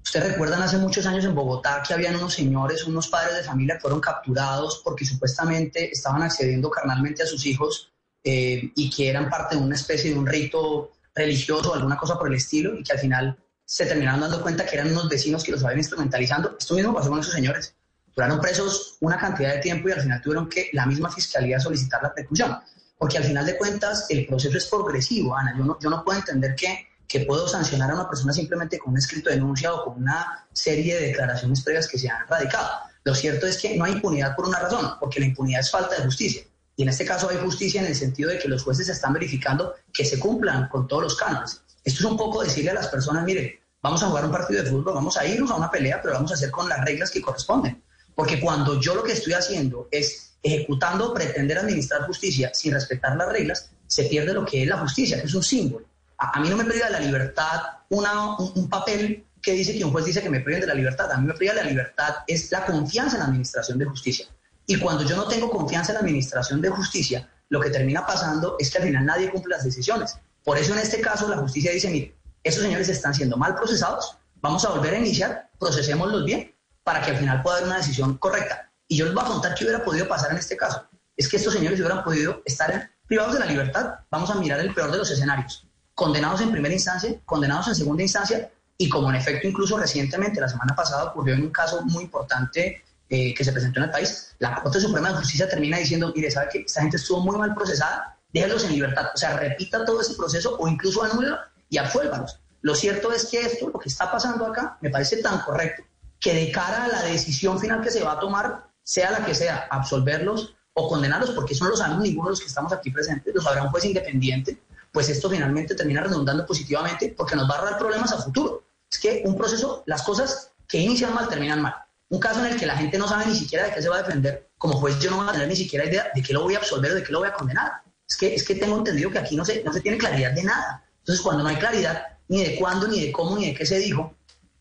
[0.04, 3.74] Ustedes recuerdan hace muchos años en Bogotá que habían unos señores, unos padres de familia
[3.74, 9.28] que fueron capturados porque supuestamente estaban accediendo carnalmente a sus hijos eh, y que eran
[9.28, 12.84] parte de una especie de un rito religioso o alguna cosa por el estilo y
[12.84, 16.56] que al final se terminaron dando cuenta que eran unos vecinos que los habían instrumentalizando.
[16.56, 17.74] Esto mismo pasó con esos señores.
[18.14, 22.02] Duraron presos una cantidad de tiempo y al final tuvieron que la misma fiscalía solicitar
[22.02, 22.56] la preclusión.
[22.96, 25.54] Porque al final de cuentas el proceso es progresivo, Ana.
[25.56, 28.92] Yo no, yo no puedo entender que, que puedo sancionar a una persona simplemente con
[28.92, 32.70] un escrito de denuncia o con una serie de declaraciones previas que se han radicado.
[33.04, 35.96] Lo cierto es que no hay impunidad por una razón, porque la impunidad es falta
[35.96, 36.42] de justicia.
[36.76, 39.74] Y en este caso hay justicia en el sentido de que los jueces están verificando
[39.92, 41.60] que se cumplan con todos los cánones.
[41.84, 44.70] Esto es un poco decirle a las personas, mire, vamos a jugar un partido de
[44.70, 47.20] fútbol, vamos a irnos a una pelea, pero vamos a hacer con las reglas que
[47.20, 47.82] corresponden.
[48.14, 53.28] Porque cuando yo lo que estoy haciendo es ejecutando, pretender administrar justicia sin respetar las
[53.28, 55.86] reglas, se pierde lo que es la justicia, que es un símbolo.
[56.18, 60.04] A, mí no me priva la libertad una, un, papel que dice que un juez
[60.04, 61.10] dice que me priven de la libertad.
[61.10, 64.26] A mí me priva la libertad es la confianza en la administración de justicia.
[64.66, 68.56] Y cuando yo no tengo confianza en la administración de justicia, lo que termina pasando
[68.58, 70.16] es que al final nadie cumple las decisiones.
[70.44, 74.16] Por eso en este caso la justicia dice, mire, esos señores están siendo mal procesados,
[74.40, 76.53] vamos a volver a iniciar, procesémoslos bien
[76.84, 78.70] para que al final pueda haber una decisión correcta.
[78.86, 80.86] Y yo les voy a contar qué hubiera podido pasar en este caso.
[81.16, 83.94] Es que estos señores hubieran podido estar privados de la libertad.
[84.10, 85.66] Vamos a mirar el peor de los escenarios.
[85.94, 90.48] Condenados en primera instancia, condenados en segunda instancia y como en efecto incluso recientemente, la
[90.48, 94.34] semana pasada, ocurrió en un caso muy importante eh, que se presentó en el país,
[94.38, 97.54] la Corte Suprema de Justicia termina diciendo, mire, ¿sabe que esta gente estuvo muy mal
[97.54, 98.18] procesada?
[98.32, 99.06] Déjenlos en libertad.
[99.14, 101.38] O sea, repita todo ese proceso o incluso anúlelo
[101.70, 102.40] y absuélvalos.
[102.62, 105.84] Lo cierto es que esto, lo que está pasando acá, me parece tan correcto
[106.24, 109.34] que de cara a la decisión final que se va a tomar, sea la que
[109.34, 112.90] sea, absolverlos o condenarlos, porque eso no lo sabemos ninguno de los que estamos aquí
[112.90, 114.58] presentes, lo sabrá un juez independiente,
[114.90, 118.64] pues esto finalmente termina redundando positivamente porque nos va a ahorrar problemas a futuro.
[118.90, 121.74] Es que un proceso, las cosas que inician mal terminan mal.
[122.08, 123.96] Un caso en el que la gente no sabe ni siquiera de qué se va
[123.96, 126.42] a defender, como juez yo no voy a tener ni siquiera idea de qué lo
[126.42, 127.82] voy a absolver o de qué lo voy a condenar.
[128.08, 130.42] Es que, es que tengo entendido que aquí no se, no se tiene claridad de
[130.42, 130.86] nada.
[131.00, 133.78] Entonces, cuando no hay claridad ni de cuándo, ni de cómo, ni de qué se
[133.78, 134.16] dijo,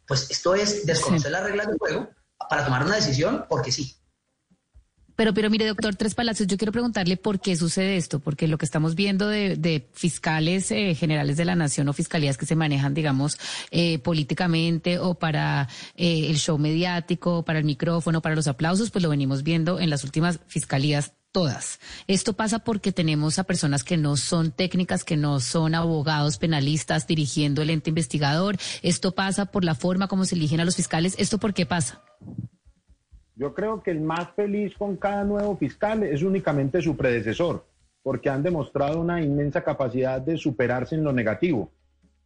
[0.07, 2.09] pues esto es desconocer las reglas del juego
[2.49, 3.95] para tomar una decisión porque sí.
[5.15, 8.57] Pero, pero mire, doctor Tres Palacios, yo quiero preguntarle por qué sucede esto, porque lo
[8.57, 12.95] que estamos viendo de, fiscales eh, generales de la nación o fiscalías que se manejan,
[12.95, 13.37] digamos,
[13.69, 19.03] eh, políticamente o para eh, el show mediático, para el micrófono, para los aplausos, pues
[19.03, 21.81] lo venimos viendo en las últimas fiscalías todas.
[22.07, 27.07] Esto pasa porque tenemos a personas que no son técnicas, que no son abogados penalistas
[27.07, 28.55] dirigiendo el ente investigador.
[28.83, 31.15] Esto pasa por la forma como se eligen a los fiscales.
[31.17, 32.01] ¿Esto por qué pasa?
[33.35, 37.65] Yo creo que el más feliz con cada nuevo fiscal es únicamente su predecesor,
[38.03, 41.71] porque han demostrado una inmensa capacidad de superarse en lo negativo.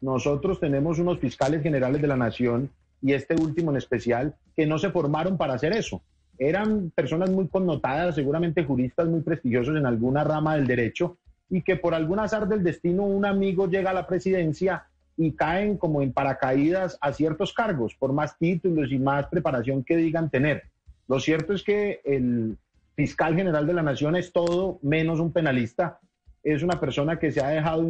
[0.01, 2.69] Nosotros tenemos unos fiscales generales de la nación
[3.01, 6.01] y este último en especial que no se formaron para hacer eso
[6.37, 11.17] eran personas muy connotadas, seguramente juristas muy prestigiosos en alguna rama del derecho,
[11.49, 15.77] y que por algún azar del destino un amigo llega a la presidencia y caen
[15.77, 20.63] como en paracaídas a ciertos cargos, por más títulos y más preparación que digan tener.
[21.07, 22.57] Lo cierto es que el
[22.95, 25.99] fiscal general de la nación es todo menos un penalista,
[26.43, 27.83] es una persona que se ha dejado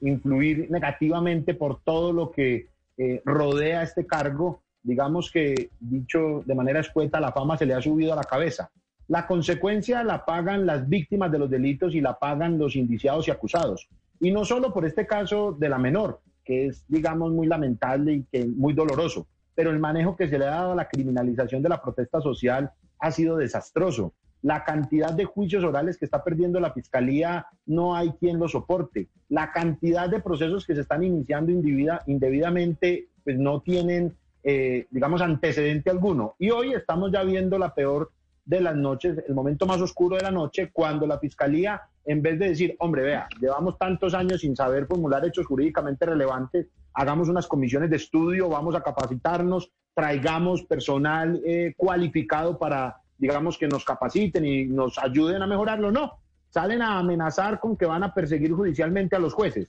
[0.00, 6.80] influir, negativamente por todo lo que eh, rodea este cargo digamos que, dicho de manera
[6.80, 8.70] escueta, la fama se le ha subido a la cabeza.
[9.08, 13.30] La consecuencia la pagan las víctimas de los delitos y la pagan los indiciados y
[13.30, 13.88] acusados.
[14.20, 18.22] Y no solo por este caso de la menor, que es, digamos, muy lamentable y
[18.24, 21.70] que muy doloroso, pero el manejo que se le ha dado a la criminalización de
[21.70, 24.12] la protesta social ha sido desastroso.
[24.42, 29.08] La cantidad de juicios orales que está perdiendo la fiscalía no hay quien lo soporte.
[29.30, 35.90] La cantidad de procesos que se están iniciando indebidamente pues no tienen eh, digamos, antecedente
[35.90, 36.36] alguno.
[36.38, 38.12] Y hoy estamos ya viendo la peor
[38.44, 42.38] de las noches, el momento más oscuro de la noche, cuando la Fiscalía en vez
[42.38, 47.46] de decir, hombre, vea, llevamos tantos años sin saber formular hechos jurídicamente relevantes, hagamos unas
[47.46, 54.44] comisiones de estudio, vamos a capacitarnos, traigamos personal eh, cualificado para, digamos, que nos capaciten
[54.44, 55.90] y nos ayuden a mejorarlo.
[55.90, 56.18] No,
[56.50, 59.68] salen a amenazar con que van a perseguir judicialmente a los jueces.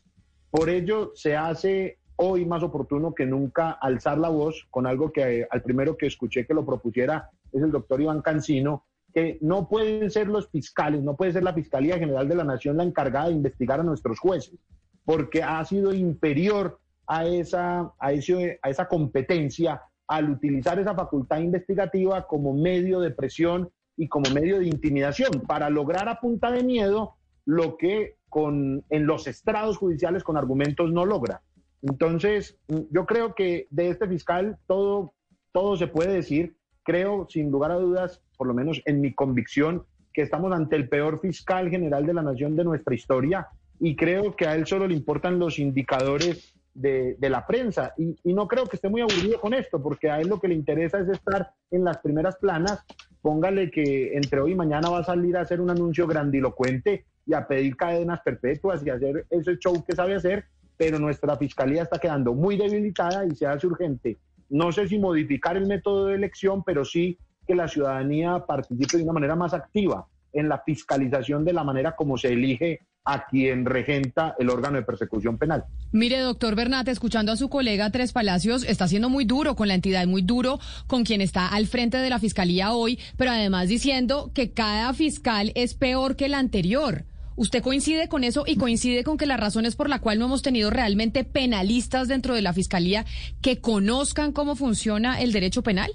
[0.52, 5.42] Por ello se hace hoy más oportuno que nunca alzar la voz con algo que
[5.42, 9.70] eh, al primero que escuché que lo propusiera es el doctor Iván Cancino, que no
[9.70, 13.28] pueden ser los fiscales, no puede ser la Fiscalía General de la Nación la encargada
[13.28, 14.58] de investigar a nuestros jueces,
[15.06, 22.28] porque ha sido inferior a esa, a, a esa competencia al utilizar esa facultad investigativa
[22.28, 27.16] como medio de presión y como medio de intimidación para lograr a punta de miedo
[27.46, 31.42] lo que con, en los estrados judiciales con argumentos no logra.
[31.82, 35.14] Entonces, yo creo que de este fiscal todo,
[35.52, 36.56] todo se puede decir.
[36.84, 40.88] Creo, sin lugar a dudas, por lo menos en mi convicción, que estamos ante el
[40.88, 43.48] peor fiscal general de la nación de nuestra historia
[43.80, 47.94] y creo que a él solo le importan los indicadores de, la prensa.
[47.98, 50.48] Y, y, no creo que esté muy aburrido con esto, porque a él lo que
[50.48, 52.84] le interesa es estar en las primeras planas.
[53.22, 57.34] Póngale que entre hoy y mañana va a salir a hacer un anuncio grandilocuente y
[57.34, 60.46] a pedir cadenas perpetuas y hacer ese show que sabe hacer,
[60.78, 64.18] pero nuestra fiscalía está quedando muy debilitada y se hace urgente.
[64.50, 69.04] No sé si modificar el método de elección, pero sí que la ciudadanía participe de
[69.04, 73.66] una manera más activa en la fiscalización de la manera como se elige a quien
[73.66, 75.64] regenta el órgano de persecución penal.
[75.92, 79.76] Mire, doctor Bernat, escuchando a su colega Tres Palacios, está siendo muy duro con la
[79.76, 84.32] entidad, muy duro con quien está al frente de la fiscalía hoy, pero además diciendo
[84.34, 87.06] que cada fiscal es peor que el anterior.
[87.36, 90.26] ¿Usted coincide con eso y coincide con que la razón es por la cual no
[90.26, 93.06] hemos tenido realmente penalistas dentro de la fiscalía
[93.42, 95.92] que conozcan cómo funciona el derecho penal?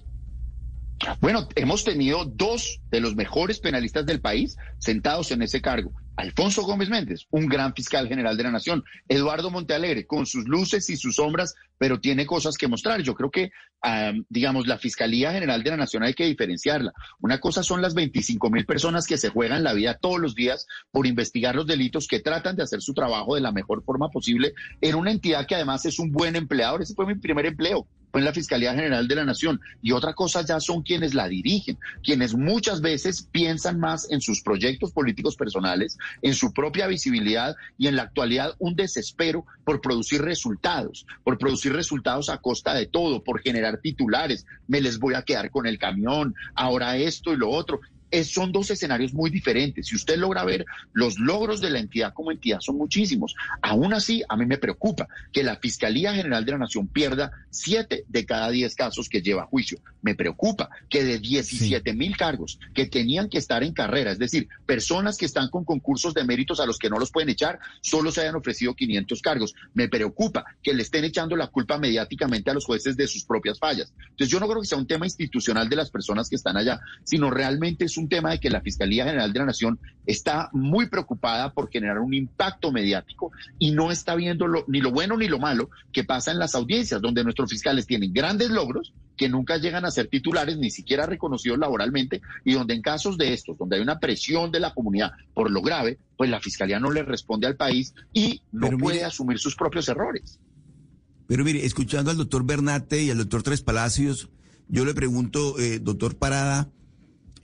[1.20, 5.92] Bueno, hemos tenido dos de los mejores penalistas del país sentados en ese cargo.
[6.20, 8.85] Alfonso Gómez Méndez, un gran fiscal general de la Nación.
[9.09, 13.00] Eduardo Montealegre, con sus luces y sus sombras, pero tiene cosas que mostrar.
[13.00, 13.52] Yo creo que,
[14.28, 16.92] digamos, la Fiscalía General de la Nación hay que diferenciarla.
[17.20, 20.66] Una cosa son las 25 mil personas que se juegan la vida todos los días
[20.90, 24.52] por investigar los delitos, que tratan de hacer su trabajo de la mejor forma posible
[24.83, 26.83] en una entidad que además es un buen empleador.
[26.83, 27.87] Ese fue mi primer empleo
[28.18, 29.60] en la Fiscalía General de la Nación.
[29.82, 34.42] Y otra cosa ya son quienes la dirigen, quienes muchas veces piensan más en sus
[34.42, 40.22] proyectos políticos personales, en su propia visibilidad y en la actualidad un desespero por producir
[40.22, 44.46] resultados, por producir resultados a costa de todo, por generar titulares.
[44.66, 47.80] Me les voy a quedar con el camión, ahora esto y lo otro
[48.24, 49.88] son dos escenarios muy diferentes.
[49.88, 53.34] Si usted logra ver los logros de la entidad como entidad, son muchísimos.
[53.62, 58.04] Aún así, a mí me preocupa que la Fiscalía General de la Nación pierda siete
[58.08, 59.78] de cada diez casos que lleva a juicio.
[60.02, 64.48] Me preocupa que de 17 mil cargos que tenían que estar en carrera, es decir,
[64.66, 68.10] personas que están con concursos de méritos a los que no los pueden echar, solo
[68.10, 69.54] se hayan ofrecido 500 cargos.
[69.74, 73.58] Me preocupa que le estén echando la culpa mediáticamente a los jueces de sus propias
[73.58, 73.92] fallas.
[74.00, 76.80] Entonces, yo no creo que sea un tema institucional de las personas que están allá,
[77.04, 80.88] sino realmente es un tema de que la Fiscalía General de la Nación está muy
[80.88, 85.38] preocupada por generar un impacto mediático y no está viendo ni lo bueno ni lo
[85.38, 89.84] malo que pasa en las audiencias, donde nuestros fiscales tienen grandes logros que nunca llegan
[89.84, 93.82] a ser titulares, ni siquiera reconocidos laboralmente, y donde en casos de estos, donde hay
[93.82, 97.56] una presión de la comunidad por lo grave, pues la Fiscalía no le responde al
[97.56, 100.40] país y no puede asumir sus propios errores.
[101.26, 104.30] Pero mire, escuchando al doctor Bernate y al doctor Tres Palacios,
[104.68, 106.70] yo le pregunto, eh, doctor Parada,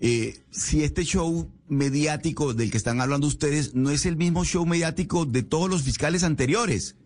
[0.01, 4.65] eh, si este show mediático del que están hablando ustedes no es el mismo show
[4.67, 6.97] mediático de todos los fiscales anteriores,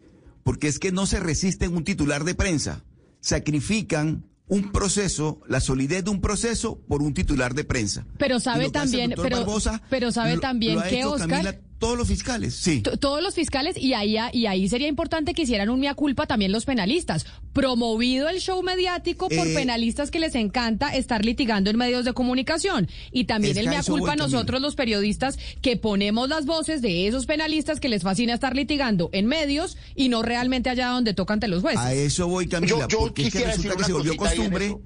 [0.42, 2.84] porque es que no se resisten un titular de prensa,
[3.20, 8.04] sacrifican un proceso, la solidez de un proceso por un titular de prensa.
[8.18, 9.46] Pero sabe también, pero,
[9.88, 12.82] pero sabe también que Oscar todos los fiscales, sí.
[12.82, 16.52] Todos los fiscales y ahí, y ahí sería importante que hicieran un mea culpa también
[16.52, 17.24] los penalistas.
[17.54, 22.12] Promovido el show mediático por eh, penalistas que les encanta estar litigando en medios de
[22.12, 22.86] comunicación.
[23.12, 27.24] Y también el mea culpa a nosotros los periodistas que ponemos las voces de esos
[27.24, 31.48] penalistas que les fascina estar litigando en medios y no realmente allá donde toca ante
[31.48, 31.80] los jueces.
[31.80, 34.76] A eso voy, Camila, porque es que resulta que se volvió costumbre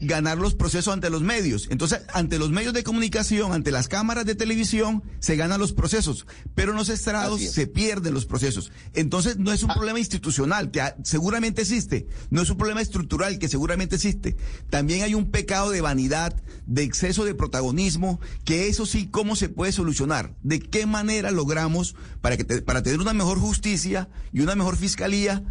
[0.00, 1.66] ganar los procesos ante los medios.
[1.70, 6.26] Entonces, ante los medios de comunicación, ante las cámaras de televisión, se ganan los procesos,
[6.54, 8.70] pero en los estrados se pierden los procesos.
[8.94, 9.74] Entonces, no es un ah.
[9.74, 14.36] problema institucional, que seguramente existe, no es un problema estructural, que seguramente existe.
[14.70, 16.34] También hay un pecado de vanidad,
[16.66, 20.34] de exceso de protagonismo, que eso sí, ¿cómo se puede solucionar?
[20.42, 25.42] ¿De qué manera logramos, para, que para tener una mejor justicia y una mejor fiscalía,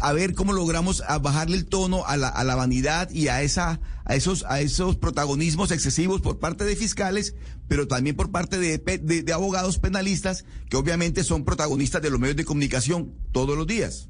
[0.00, 3.80] a ver cómo logramos bajarle el tono a la, a la vanidad y a esa
[4.04, 7.34] a esos a esos protagonismos excesivos por parte de fiscales,
[7.68, 12.36] pero también por parte de, de abogados penalistas que obviamente son protagonistas de los medios
[12.36, 14.08] de comunicación todos los días.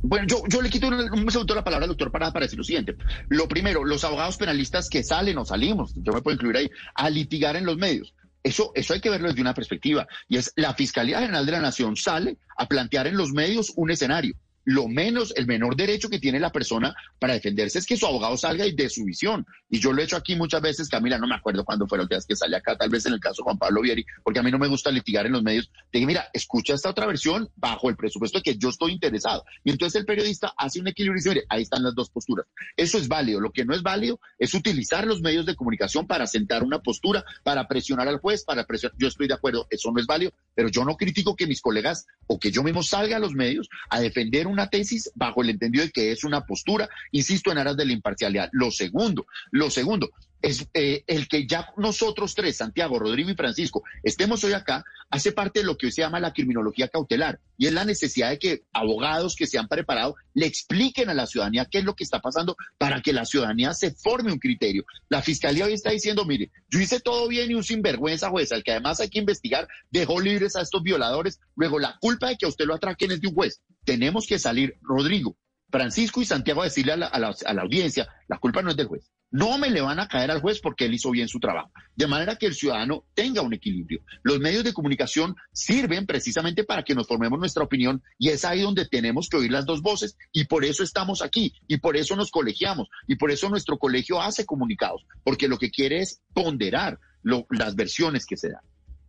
[0.00, 2.64] Bueno, yo, yo le quito un, segundo la palabra al doctor para, para decir lo
[2.64, 2.96] siguiente.
[3.28, 7.10] Lo primero, los abogados penalistas que salen o salimos, yo me puedo incluir ahí, a
[7.10, 8.14] litigar en los medios.
[8.44, 10.06] Eso, eso hay que verlo desde una perspectiva.
[10.28, 13.90] Y es la Fiscalía General de la Nación sale a plantear en los medios un
[13.90, 14.36] escenario
[14.68, 18.36] lo menos, el menor derecho que tiene la persona para defenderse es que su abogado
[18.36, 19.46] salga y de su visión.
[19.70, 22.02] Y yo lo he hecho aquí muchas veces, Camila, no me acuerdo cuándo fue la
[22.02, 24.40] última vez que sale acá, tal vez en el caso de Juan Pablo Vieri, porque
[24.40, 25.70] a mí no me gusta litigar en los medios.
[25.90, 29.42] Dije, mira, escucha esta otra versión bajo el presupuesto de que yo estoy interesado.
[29.64, 32.44] Y entonces el periodista hace un equilibrio y dice, mire, ahí están las dos posturas.
[32.76, 33.40] Eso es válido.
[33.40, 37.24] Lo que no es válido es utilizar los medios de comunicación para sentar una postura,
[37.42, 38.98] para presionar al juez, para presionar.
[38.98, 42.06] Yo estoy de acuerdo, eso no es válido, pero yo no critico que mis colegas
[42.26, 45.84] o que yo mismo salga a los medios a defender una tesis bajo el entendido
[45.84, 48.48] de que es una postura, insisto, en aras de la imparcialidad.
[48.52, 50.10] Lo segundo, lo segundo,
[50.42, 55.32] es eh, el que ya nosotros tres, Santiago, Rodrigo y Francisco, estemos hoy acá, hace
[55.32, 58.38] parte de lo que hoy se llama la criminología cautelar, y es la necesidad de
[58.38, 62.04] que abogados que se han preparado le expliquen a la ciudadanía qué es lo que
[62.04, 64.84] está pasando para que la ciudadanía se forme un criterio.
[65.08, 68.62] La fiscalía hoy está diciendo, mire, yo hice todo bien y un sinvergüenza juez, al
[68.62, 72.46] que además hay que investigar, dejó libres a estos violadores, luego la culpa de que
[72.46, 73.60] a usted lo atraquen es de un juez.
[73.84, 75.36] Tenemos que salir, Rodrigo,
[75.70, 79.58] Francisco y Santiago a decirle a la audiencia, la culpa no es del juez no
[79.58, 81.70] me le van a caer al juez porque él hizo bien su trabajo.
[81.94, 84.00] De manera que el ciudadano tenga un equilibrio.
[84.22, 88.62] Los medios de comunicación sirven precisamente para que nos formemos nuestra opinión y es ahí
[88.62, 92.16] donde tenemos que oír las dos voces y por eso estamos aquí y por eso
[92.16, 96.98] nos colegiamos y por eso nuestro colegio hace comunicados, porque lo que quiere es ponderar
[97.22, 98.62] las versiones que se dan.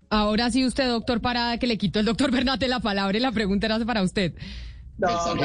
[0.10, 3.32] Ahora sí usted, doctor Parada, que le quito el doctor Bernate la palabra y la
[3.32, 4.34] pregunta era para usted.
[5.00, 5.36] No,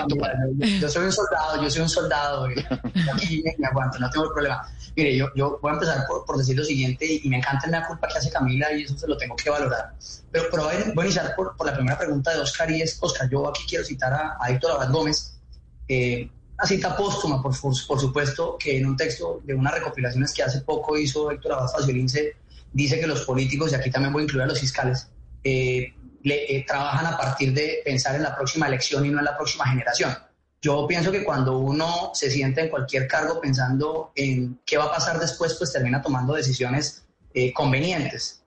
[0.81, 2.47] yo, soy un soldado, yo soy un soldado.
[3.15, 4.69] Aquí me aguanto, no tengo el problema.
[4.97, 7.87] Mire, yo, yo voy a empezar por, por decir lo siguiente, y me encanta la
[7.87, 9.95] culpa que hace Camila, y eso se lo tengo que valorar.
[10.33, 13.29] Pero, pero voy, a, iniciar por, por, la primera pregunta de Oscar, y es, Oscar,
[13.31, 15.39] yo aquí quiero citar a, a Héctor Abad Gómez,
[15.87, 20.43] eh, una cita póstuma, por, por, supuesto, que en un texto de unas recopilaciones que
[20.43, 22.37] hace poco hizo Héctor Abad Faciolince,
[22.73, 25.09] dice que los políticos, y aquí también voy a incluir a los fiscales,
[25.45, 25.93] eh,
[26.25, 29.37] le, eh, trabajan a partir de pensar en la próxima elección y no en la
[29.37, 30.17] próxima generación.
[30.61, 34.91] Yo pienso que cuando uno se siente en cualquier cargo pensando en qué va a
[34.91, 37.05] pasar después, pues termina tomando decisiones
[37.35, 38.43] eh, convenientes.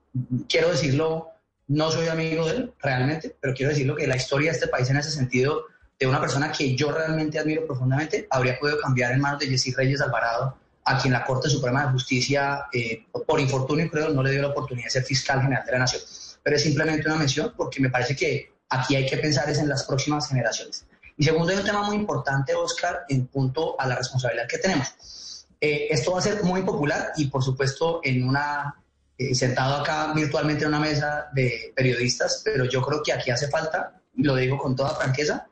[0.48, 1.28] Quiero decirlo,
[1.68, 4.90] no soy amigo de él realmente, pero quiero decirlo que la historia de este país
[4.90, 5.66] en ese sentido,
[6.00, 9.72] de una persona que yo realmente admiro profundamente, habría podido cambiar en manos de Jessy
[9.72, 14.32] Reyes Alvarado, a quien la Corte Suprema de Justicia, eh, por infortunio creo, no le
[14.32, 16.02] dio la oportunidad de ser fiscal general de la Nación
[16.42, 19.68] pero es simplemente una mención porque me parece que aquí hay que pensar es en
[19.68, 20.86] las próximas generaciones.
[21.16, 25.46] Y segundo, hay un tema muy importante, Oscar, en punto a la responsabilidad que tenemos.
[25.60, 28.76] Eh, esto va a ser muy popular y, por supuesto, en una
[29.16, 33.48] eh, sentado acá virtualmente en una mesa de periodistas, pero yo creo que aquí hace
[33.48, 35.48] falta, lo digo con toda franqueza,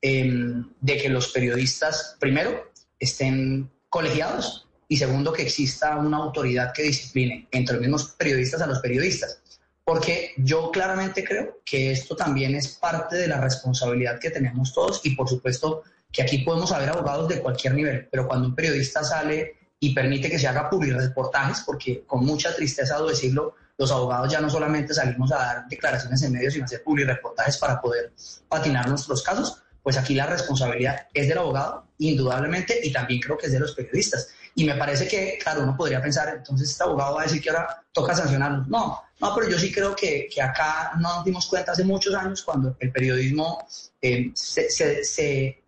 [0.00, 2.70] em, de que los periodistas, primero,
[3.00, 8.66] estén colegiados y segundo, que exista una autoridad que discipline entre los mismos periodistas a
[8.68, 9.42] los periodistas
[9.88, 15.00] porque yo claramente creo que esto también es parte de la responsabilidad que tenemos todos
[15.02, 15.82] y por supuesto
[16.12, 20.28] que aquí podemos haber abogados de cualquier nivel, pero cuando un periodista sale y permite
[20.28, 24.92] que se haga reportajes, porque con mucha tristeza debo decirlo, los abogados ya no solamente
[24.92, 28.12] salimos a dar declaraciones en medios, sino a hacer reportajes para poder
[28.46, 33.46] patinar nuestros casos, pues aquí la responsabilidad es del abogado, indudablemente, y también creo que
[33.46, 34.28] es de los periodistas.
[34.58, 37.48] Y me parece que, claro, uno podría pensar, entonces este abogado va a decir que
[37.48, 38.66] ahora toca sancionarlos.
[38.66, 42.12] No, no, pero yo sí creo que, que acá no nos dimos cuenta hace muchos
[42.12, 43.64] años cuando el periodismo
[44.02, 44.68] eh, se,
[45.04, 45.62] se,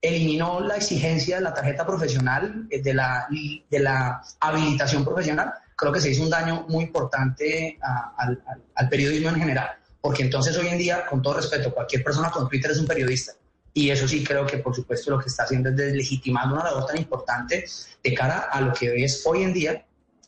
[0.00, 3.26] eliminó la exigencia de la tarjeta profesional, eh, de la,
[3.68, 5.52] de la habilitación profesional.
[5.74, 7.76] Creo que se hizo un daño muy importante
[8.16, 8.40] al,
[8.76, 9.70] al periodismo en general,
[10.00, 13.32] porque entonces hoy en día, con todo respeto, cualquier persona con Twitter es un periodista
[13.76, 16.86] y eso sí creo que, por supuesto, lo que está haciendo es deslegitimando una labor
[16.86, 17.66] tan importante
[18.02, 19.84] de cara a lo que es hoy en día,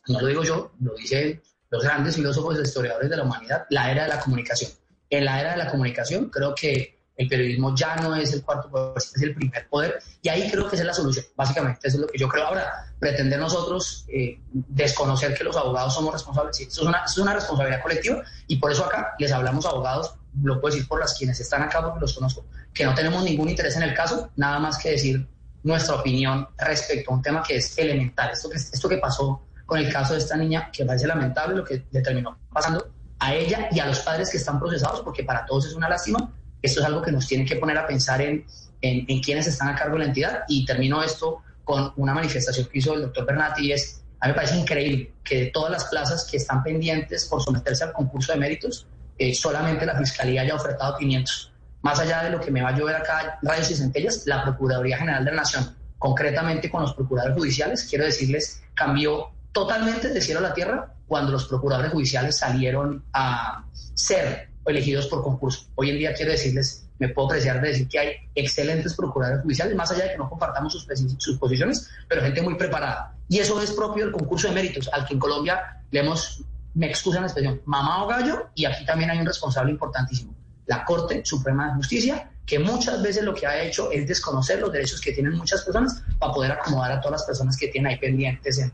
[0.07, 1.41] no lo digo yo, lo dicen
[1.71, 4.69] los grandes filósofos e historiadores de la humanidad, la era de la comunicación.
[5.09, 8.69] En la era de la comunicación creo que el periodismo ya no es el cuarto
[8.69, 11.25] poder, es el primer poder, y ahí creo que es la solución.
[11.35, 12.45] Básicamente, eso es lo que yo creo.
[12.45, 17.81] Ahora, pretender nosotros eh, desconocer que los abogados somos responsables, es, una, es una responsabilidad
[17.81, 21.63] colectiva, y por eso acá les hablamos abogados, lo puedo decir por las quienes están
[21.63, 24.91] acá porque los conozco, que no tenemos ningún interés en el caso, nada más que
[24.91, 25.27] decir
[25.63, 28.31] nuestra opinión respecto a un tema que es elemental.
[28.31, 31.63] Esto que, esto que pasó con el caso de esta niña, que parece lamentable lo
[31.63, 35.45] que le terminó pasando a ella y a los padres que están procesados, porque para
[35.45, 38.45] todos es una lástima, esto es algo que nos tiene que poner a pensar en,
[38.81, 40.43] en, en quiénes están a cargo de la entidad.
[40.47, 44.35] Y termino esto con una manifestación que hizo el doctor Bernati es, a mí me
[44.35, 48.39] parece increíble que de todas las plazas que están pendientes por someterse al concurso de
[48.39, 48.87] méritos,
[49.19, 51.51] eh, solamente la Fiscalía haya ofertado 500.
[51.81, 54.97] Más allá de lo que me va a llover acá, rayos y centellas, la Procuraduría
[54.97, 60.39] General de la Nación, concretamente con los procuradores judiciales, quiero decirles, cambió totalmente de cielo
[60.39, 65.65] a la tierra cuando los procuradores judiciales salieron a ser elegidos por concurso.
[65.75, 69.75] Hoy en día quiero decirles, me puedo apreciar de decir que hay excelentes procuradores judiciales,
[69.75, 73.15] más allá de que no compartamos sus, sus posiciones, pero gente muy preparada.
[73.27, 76.43] Y eso es propio del concurso de méritos, al que en Colombia le hemos,
[76.73, 80.85] me excusan la expresión, mamá o gallo, y aquí también hay un responsable importantísimo, la
[80.85, 84.99] Corte Suprema de Justicia, que muchas veces lo que ha hecho es desconocer los derechos
[84.99, 88.57] que tienen muchas personas para poder acomodar a todas las personas que tienen ahí pendientes
[88.57, 88.73] en,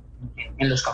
[0.58, 0.86] en los.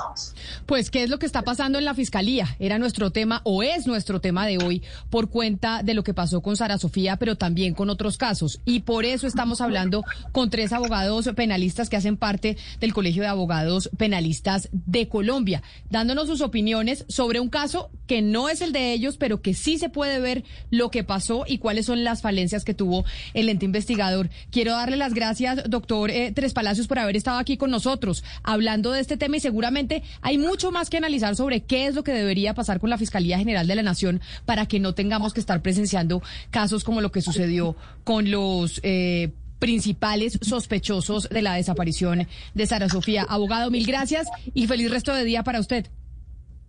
[0.66, 2.56] Pues, ¿qué es lo que está pasando en la Fiscalía?
[2.60, 6.42] Era nuestro tema o es nuestro tema de hoy por cuenta de lo que pasó
[6.42, 8.62] con Sara Sofía, pero también con otros casos.
[8.66, 13.30] Y por eso estamos hablando con tres abogados penalistas que hacen parte del Colegio de
[13.30, 18.94] Abogados Penalistas de Colombia, dándonos sus opiniones sobre un caso que no es el de
[18.94, 22.64] ellos, pero que sí se puede ver lo que pasó y cuáles son las falencias
[22.64, 24.30] que tuvo el ente investigador.
[24.52, 28.92] Quiero darle las gracias, doctor eh, Tres Palacios, por haber estado aquí con nosotros hablando
[28.92, 32.12] de este tema y seguramente hay mucho más que analizar sobre qué es lo que
[32.12, 35.62] debería pasar con la Fiscalía General de la Nación para que no tengamos que estar
[35.62, 42.66] presenciando casos como lo que sucedió con los eh, principales sospechosos de la desaparición de
[42.66, 43.24] Sara Sofía.
[43.30, 45.86] Abogado, mil gracias y feliz resto de día para usted.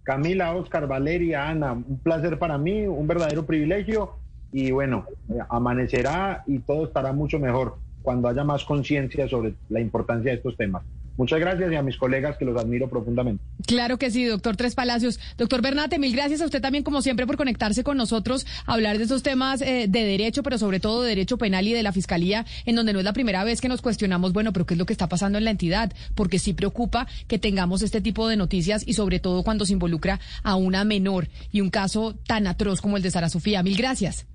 [0.02, 4.16] Camila, Oscar, Valeria, Ana, un placer para mí, un verdadero privilegio
[4.52, 5.06] y bueno,
[5.48, 10.54] amanecerá y todo estará mucho mejor cuando haya más conciencia sobre la importancia de estos
[10.58, 10.82] temas.
[11.16, 13.42] Muchas gracias y a mis colegas que los admiro profundamente.
[13.66, 15.20] Claro que sí, doctor Tres Palacios.
[15.36, 18.98] Doctor Bernate, mil gracias a usted también, como siempre, por conectarse con nosotros, a hablar
[18.98, 21.92] de esos temas eh, de derecho, pero sobre todo de derecho penal y de la
[21.92, 24.78] fiscalía, en donde no es la primera vez que nos cuestionamos, bueno, pero ¿qué es
[24.78, 25.92] lo que está pasando en la entidad?
[26.14, 30.20] Porque sí preocupa que tengamos este tipo de noticias y sobre todo cuando se involucra
[30.42, 33.62] a una menor y un caso tan atroz como el de Sara Sofía.
[33.62, 34.26] Mil gracias.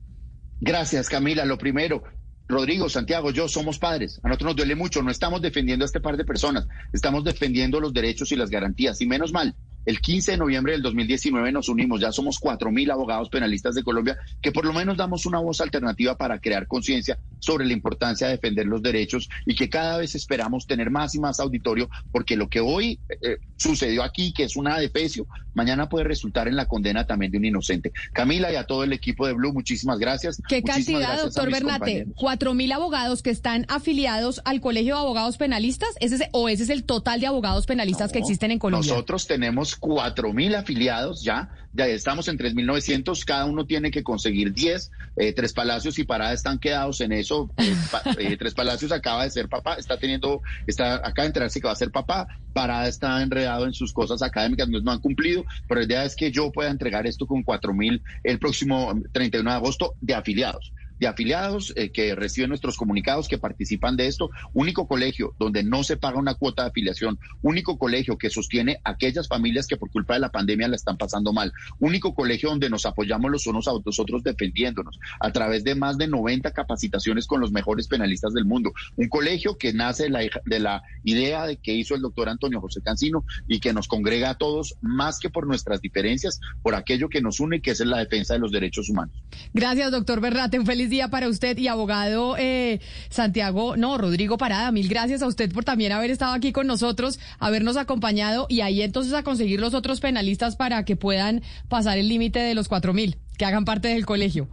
[0.60, 1.46] Gracias, Camila.
[1.46, 2.04] Lo primero,
[2.48, 4.20] Rodrigo, Santiago, yo somos padres.
[4.24, 5.04] A nosotros nos duele mucho.
[5.04, 6.68] No estamos defendiendo a este par de personas.
[6.94, 9.02] Estamos defendiendo los derechos y las garantías.
[9.02, 9.56] Y menos mal,
[9.88, 14.18] el 15 de noviembre del 2019 nos unimos, ya somos 4.000 abogados penalistas de Colombia,
[14.42, 18.34] que por lo menos damos una voz alternativa para crear conciencia sobre la importancia de
[18.34, 22.50] defender los derechos y que cada vez esperamos tener más y más auditorio, porque lo
[22.50, 27.08] que hoy eh, sucedió aquí, que es una adefesio, mañana puede resultar en la condena
[27.08, 27.94] también de un inocente.
[28.12, 30.42] Camila y a todo el equipo de Blue, muchísimas gracias.
[30.50, 32.08] ¿Qué cantidad, doctor Bernate?
[32.08, 35.90] ¿4.000 abogados que están afiliados al Colegio de Abogados Penalistas?
[36.02, 38.92] ¿Ese es, ¿O ese es el total de abogados penalistas que existen en Colombia?
[38.92, 44.54] Nosotros tenemos cuatro mil afiliados ya, ya estamos en 3.900, cada uno tiene que conseguir
[44.54, 47.74] 10, eh, Tres Palacios y Parada están quedados en eso, eh,
[48.20, 51.74] eh, Tres Palacios acaba de ser papá, está teniendo, está acaba de enterarse que va
[51.74, 55.82] a ser papá, Parada está enredado en sus cosas académicas, no, no han cumplido, pero
[55.82, 59.56] la idea es que yo pueda entregar esto con cuatro mil el próximo 31 de
[59.56, 64.30] agosto de afiliados de afiliados eh, que reciben nuestros comunicados, que participan de esto.
[64.54, 67.20] Único colegio donde no se paga una cuota de afiliación.
[67.42, 71.34] Único colegio que sostiene aquellas familias que por culpa de la pandemia la están pasando
[71.34, 71.54] mal.
[71.80, 75.98] Único colegio donde nos apoyamos los unos a los otros defendiéndonos a través de más
[75.98, 78.74] de 90 capacitaciones con los mejores penalistas del mundo.
[78.96, 82.62] Un colegio que nace de la, de la idea de que hizo el doctor Antonio
[82.62, 87.10] José Cancino y que nos congrega a todos más que por nuestras diferencias, por aquello
[87.10, 89.16] que nos une, que es la defensa de los derechos humanos.
[89.54, 90.60] Gracias, doctor Berrate.
[90.60, 92.80] Un feliz día para usted y abogado eh,
[93.10, 97.20] Santiago, no, Rodrigo Parada, mil gracias a usted por también haber estado aquí con nosotros,
[97.40, 102.08] habernos acompañado y ahí entonces a conseguir los otros penalistas para que puedan pasar el
[102.08, 104.48] límite de los cuatro mil, que hagan parte del colegio.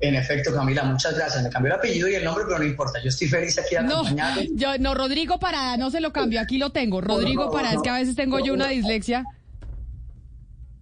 [0.00, 1.42] En efecto, Camila, muchas gracias.
[1.42, 3.02] Me cambió el apellido y el nombre, pero no importa.
[3.02, 4.42] Yo estoy feliz aquí acompañado.
[4.42, 7.00] No, yo, no, Rodrigo Parada, no se lo cambio, aquí lo tengo.
[7.00, 9.24] Rodrigo Parada, es que a veces tengo yo una dislexia.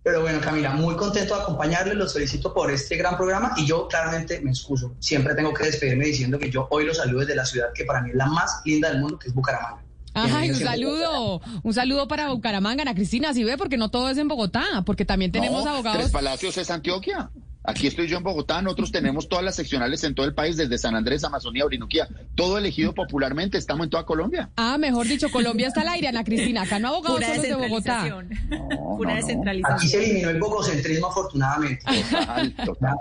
[0.04, 3.88] Pero bueno, Camila, muy contento de acompañarles, los felicito por este gran programa y yo
[3.88, 4.94] claramente me excuso.
[4.98, 8.02] Siempre tengo que despedirme diciendo que yo hoy los saludo desde la ciudad que para
[8.02, 9.82] mí es la más linda del mundo, que es Bucaramanga.
[10.12, 14.18] Ay, un saludo, un saludo para Bucaramanga, Ana Cristina, si ve, porque no todo es
[14.18, 16.02] en Bogotá, porque también tenemos abogados.
[16.02, 17.30] Tres Palacios es Antioquia.
[17.66, 20.76] Aquí estoy yo en Bogotá, nosotros tenemos todas las seccionales en todo el país, desde
[20.76, 24.50] San Andrés, Amazonía, Orinoquía, todo elegido popularmente, estamos en toda Colombia.
[24.56, 28.26] Ah, mejor dicho, Colombia está al aire, Ana Cristina, acá no abogados solo de Bogotá.
[28.96, 29.78] Pura descentralización.
[29.78, 31.82] Aquí se eliminó el bogocentrismo afortunadamente.
[32.10, 32.96] Total, total.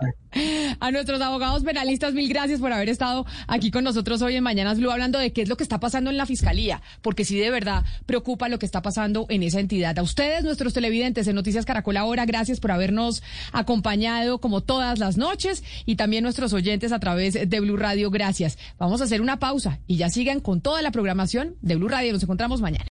[0.80, 4.80] A nuestros abogados penalistas, mil gracias por haber estado aquí con nosotros hoy en Mañanas
[4.80, 7.50] Blue hablando de qué es lo que está pasando en la fiscalía, porque sí de
[7.50, 9.98] verdad preocupa lo que está pasando en esa entidad.
[9.98, 15.18] A ustedes, nuestros televidentes en Noticias Caracol ahora, gracias por habernos acompañado como todas las
[15.18, 18.58] noches y también nuestros oyentes a través de Blue Radio, gracias.
[18.78, 22.14] Vamos a hacer una pausa y ya sigan con toda la programación de Blue Radio.
[22.14, 22.86] Nos encontramos mañana.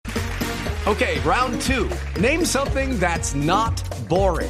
[0.88, 1.88] Okay, round two.
[2.20, 4.50] Name something that's not boring.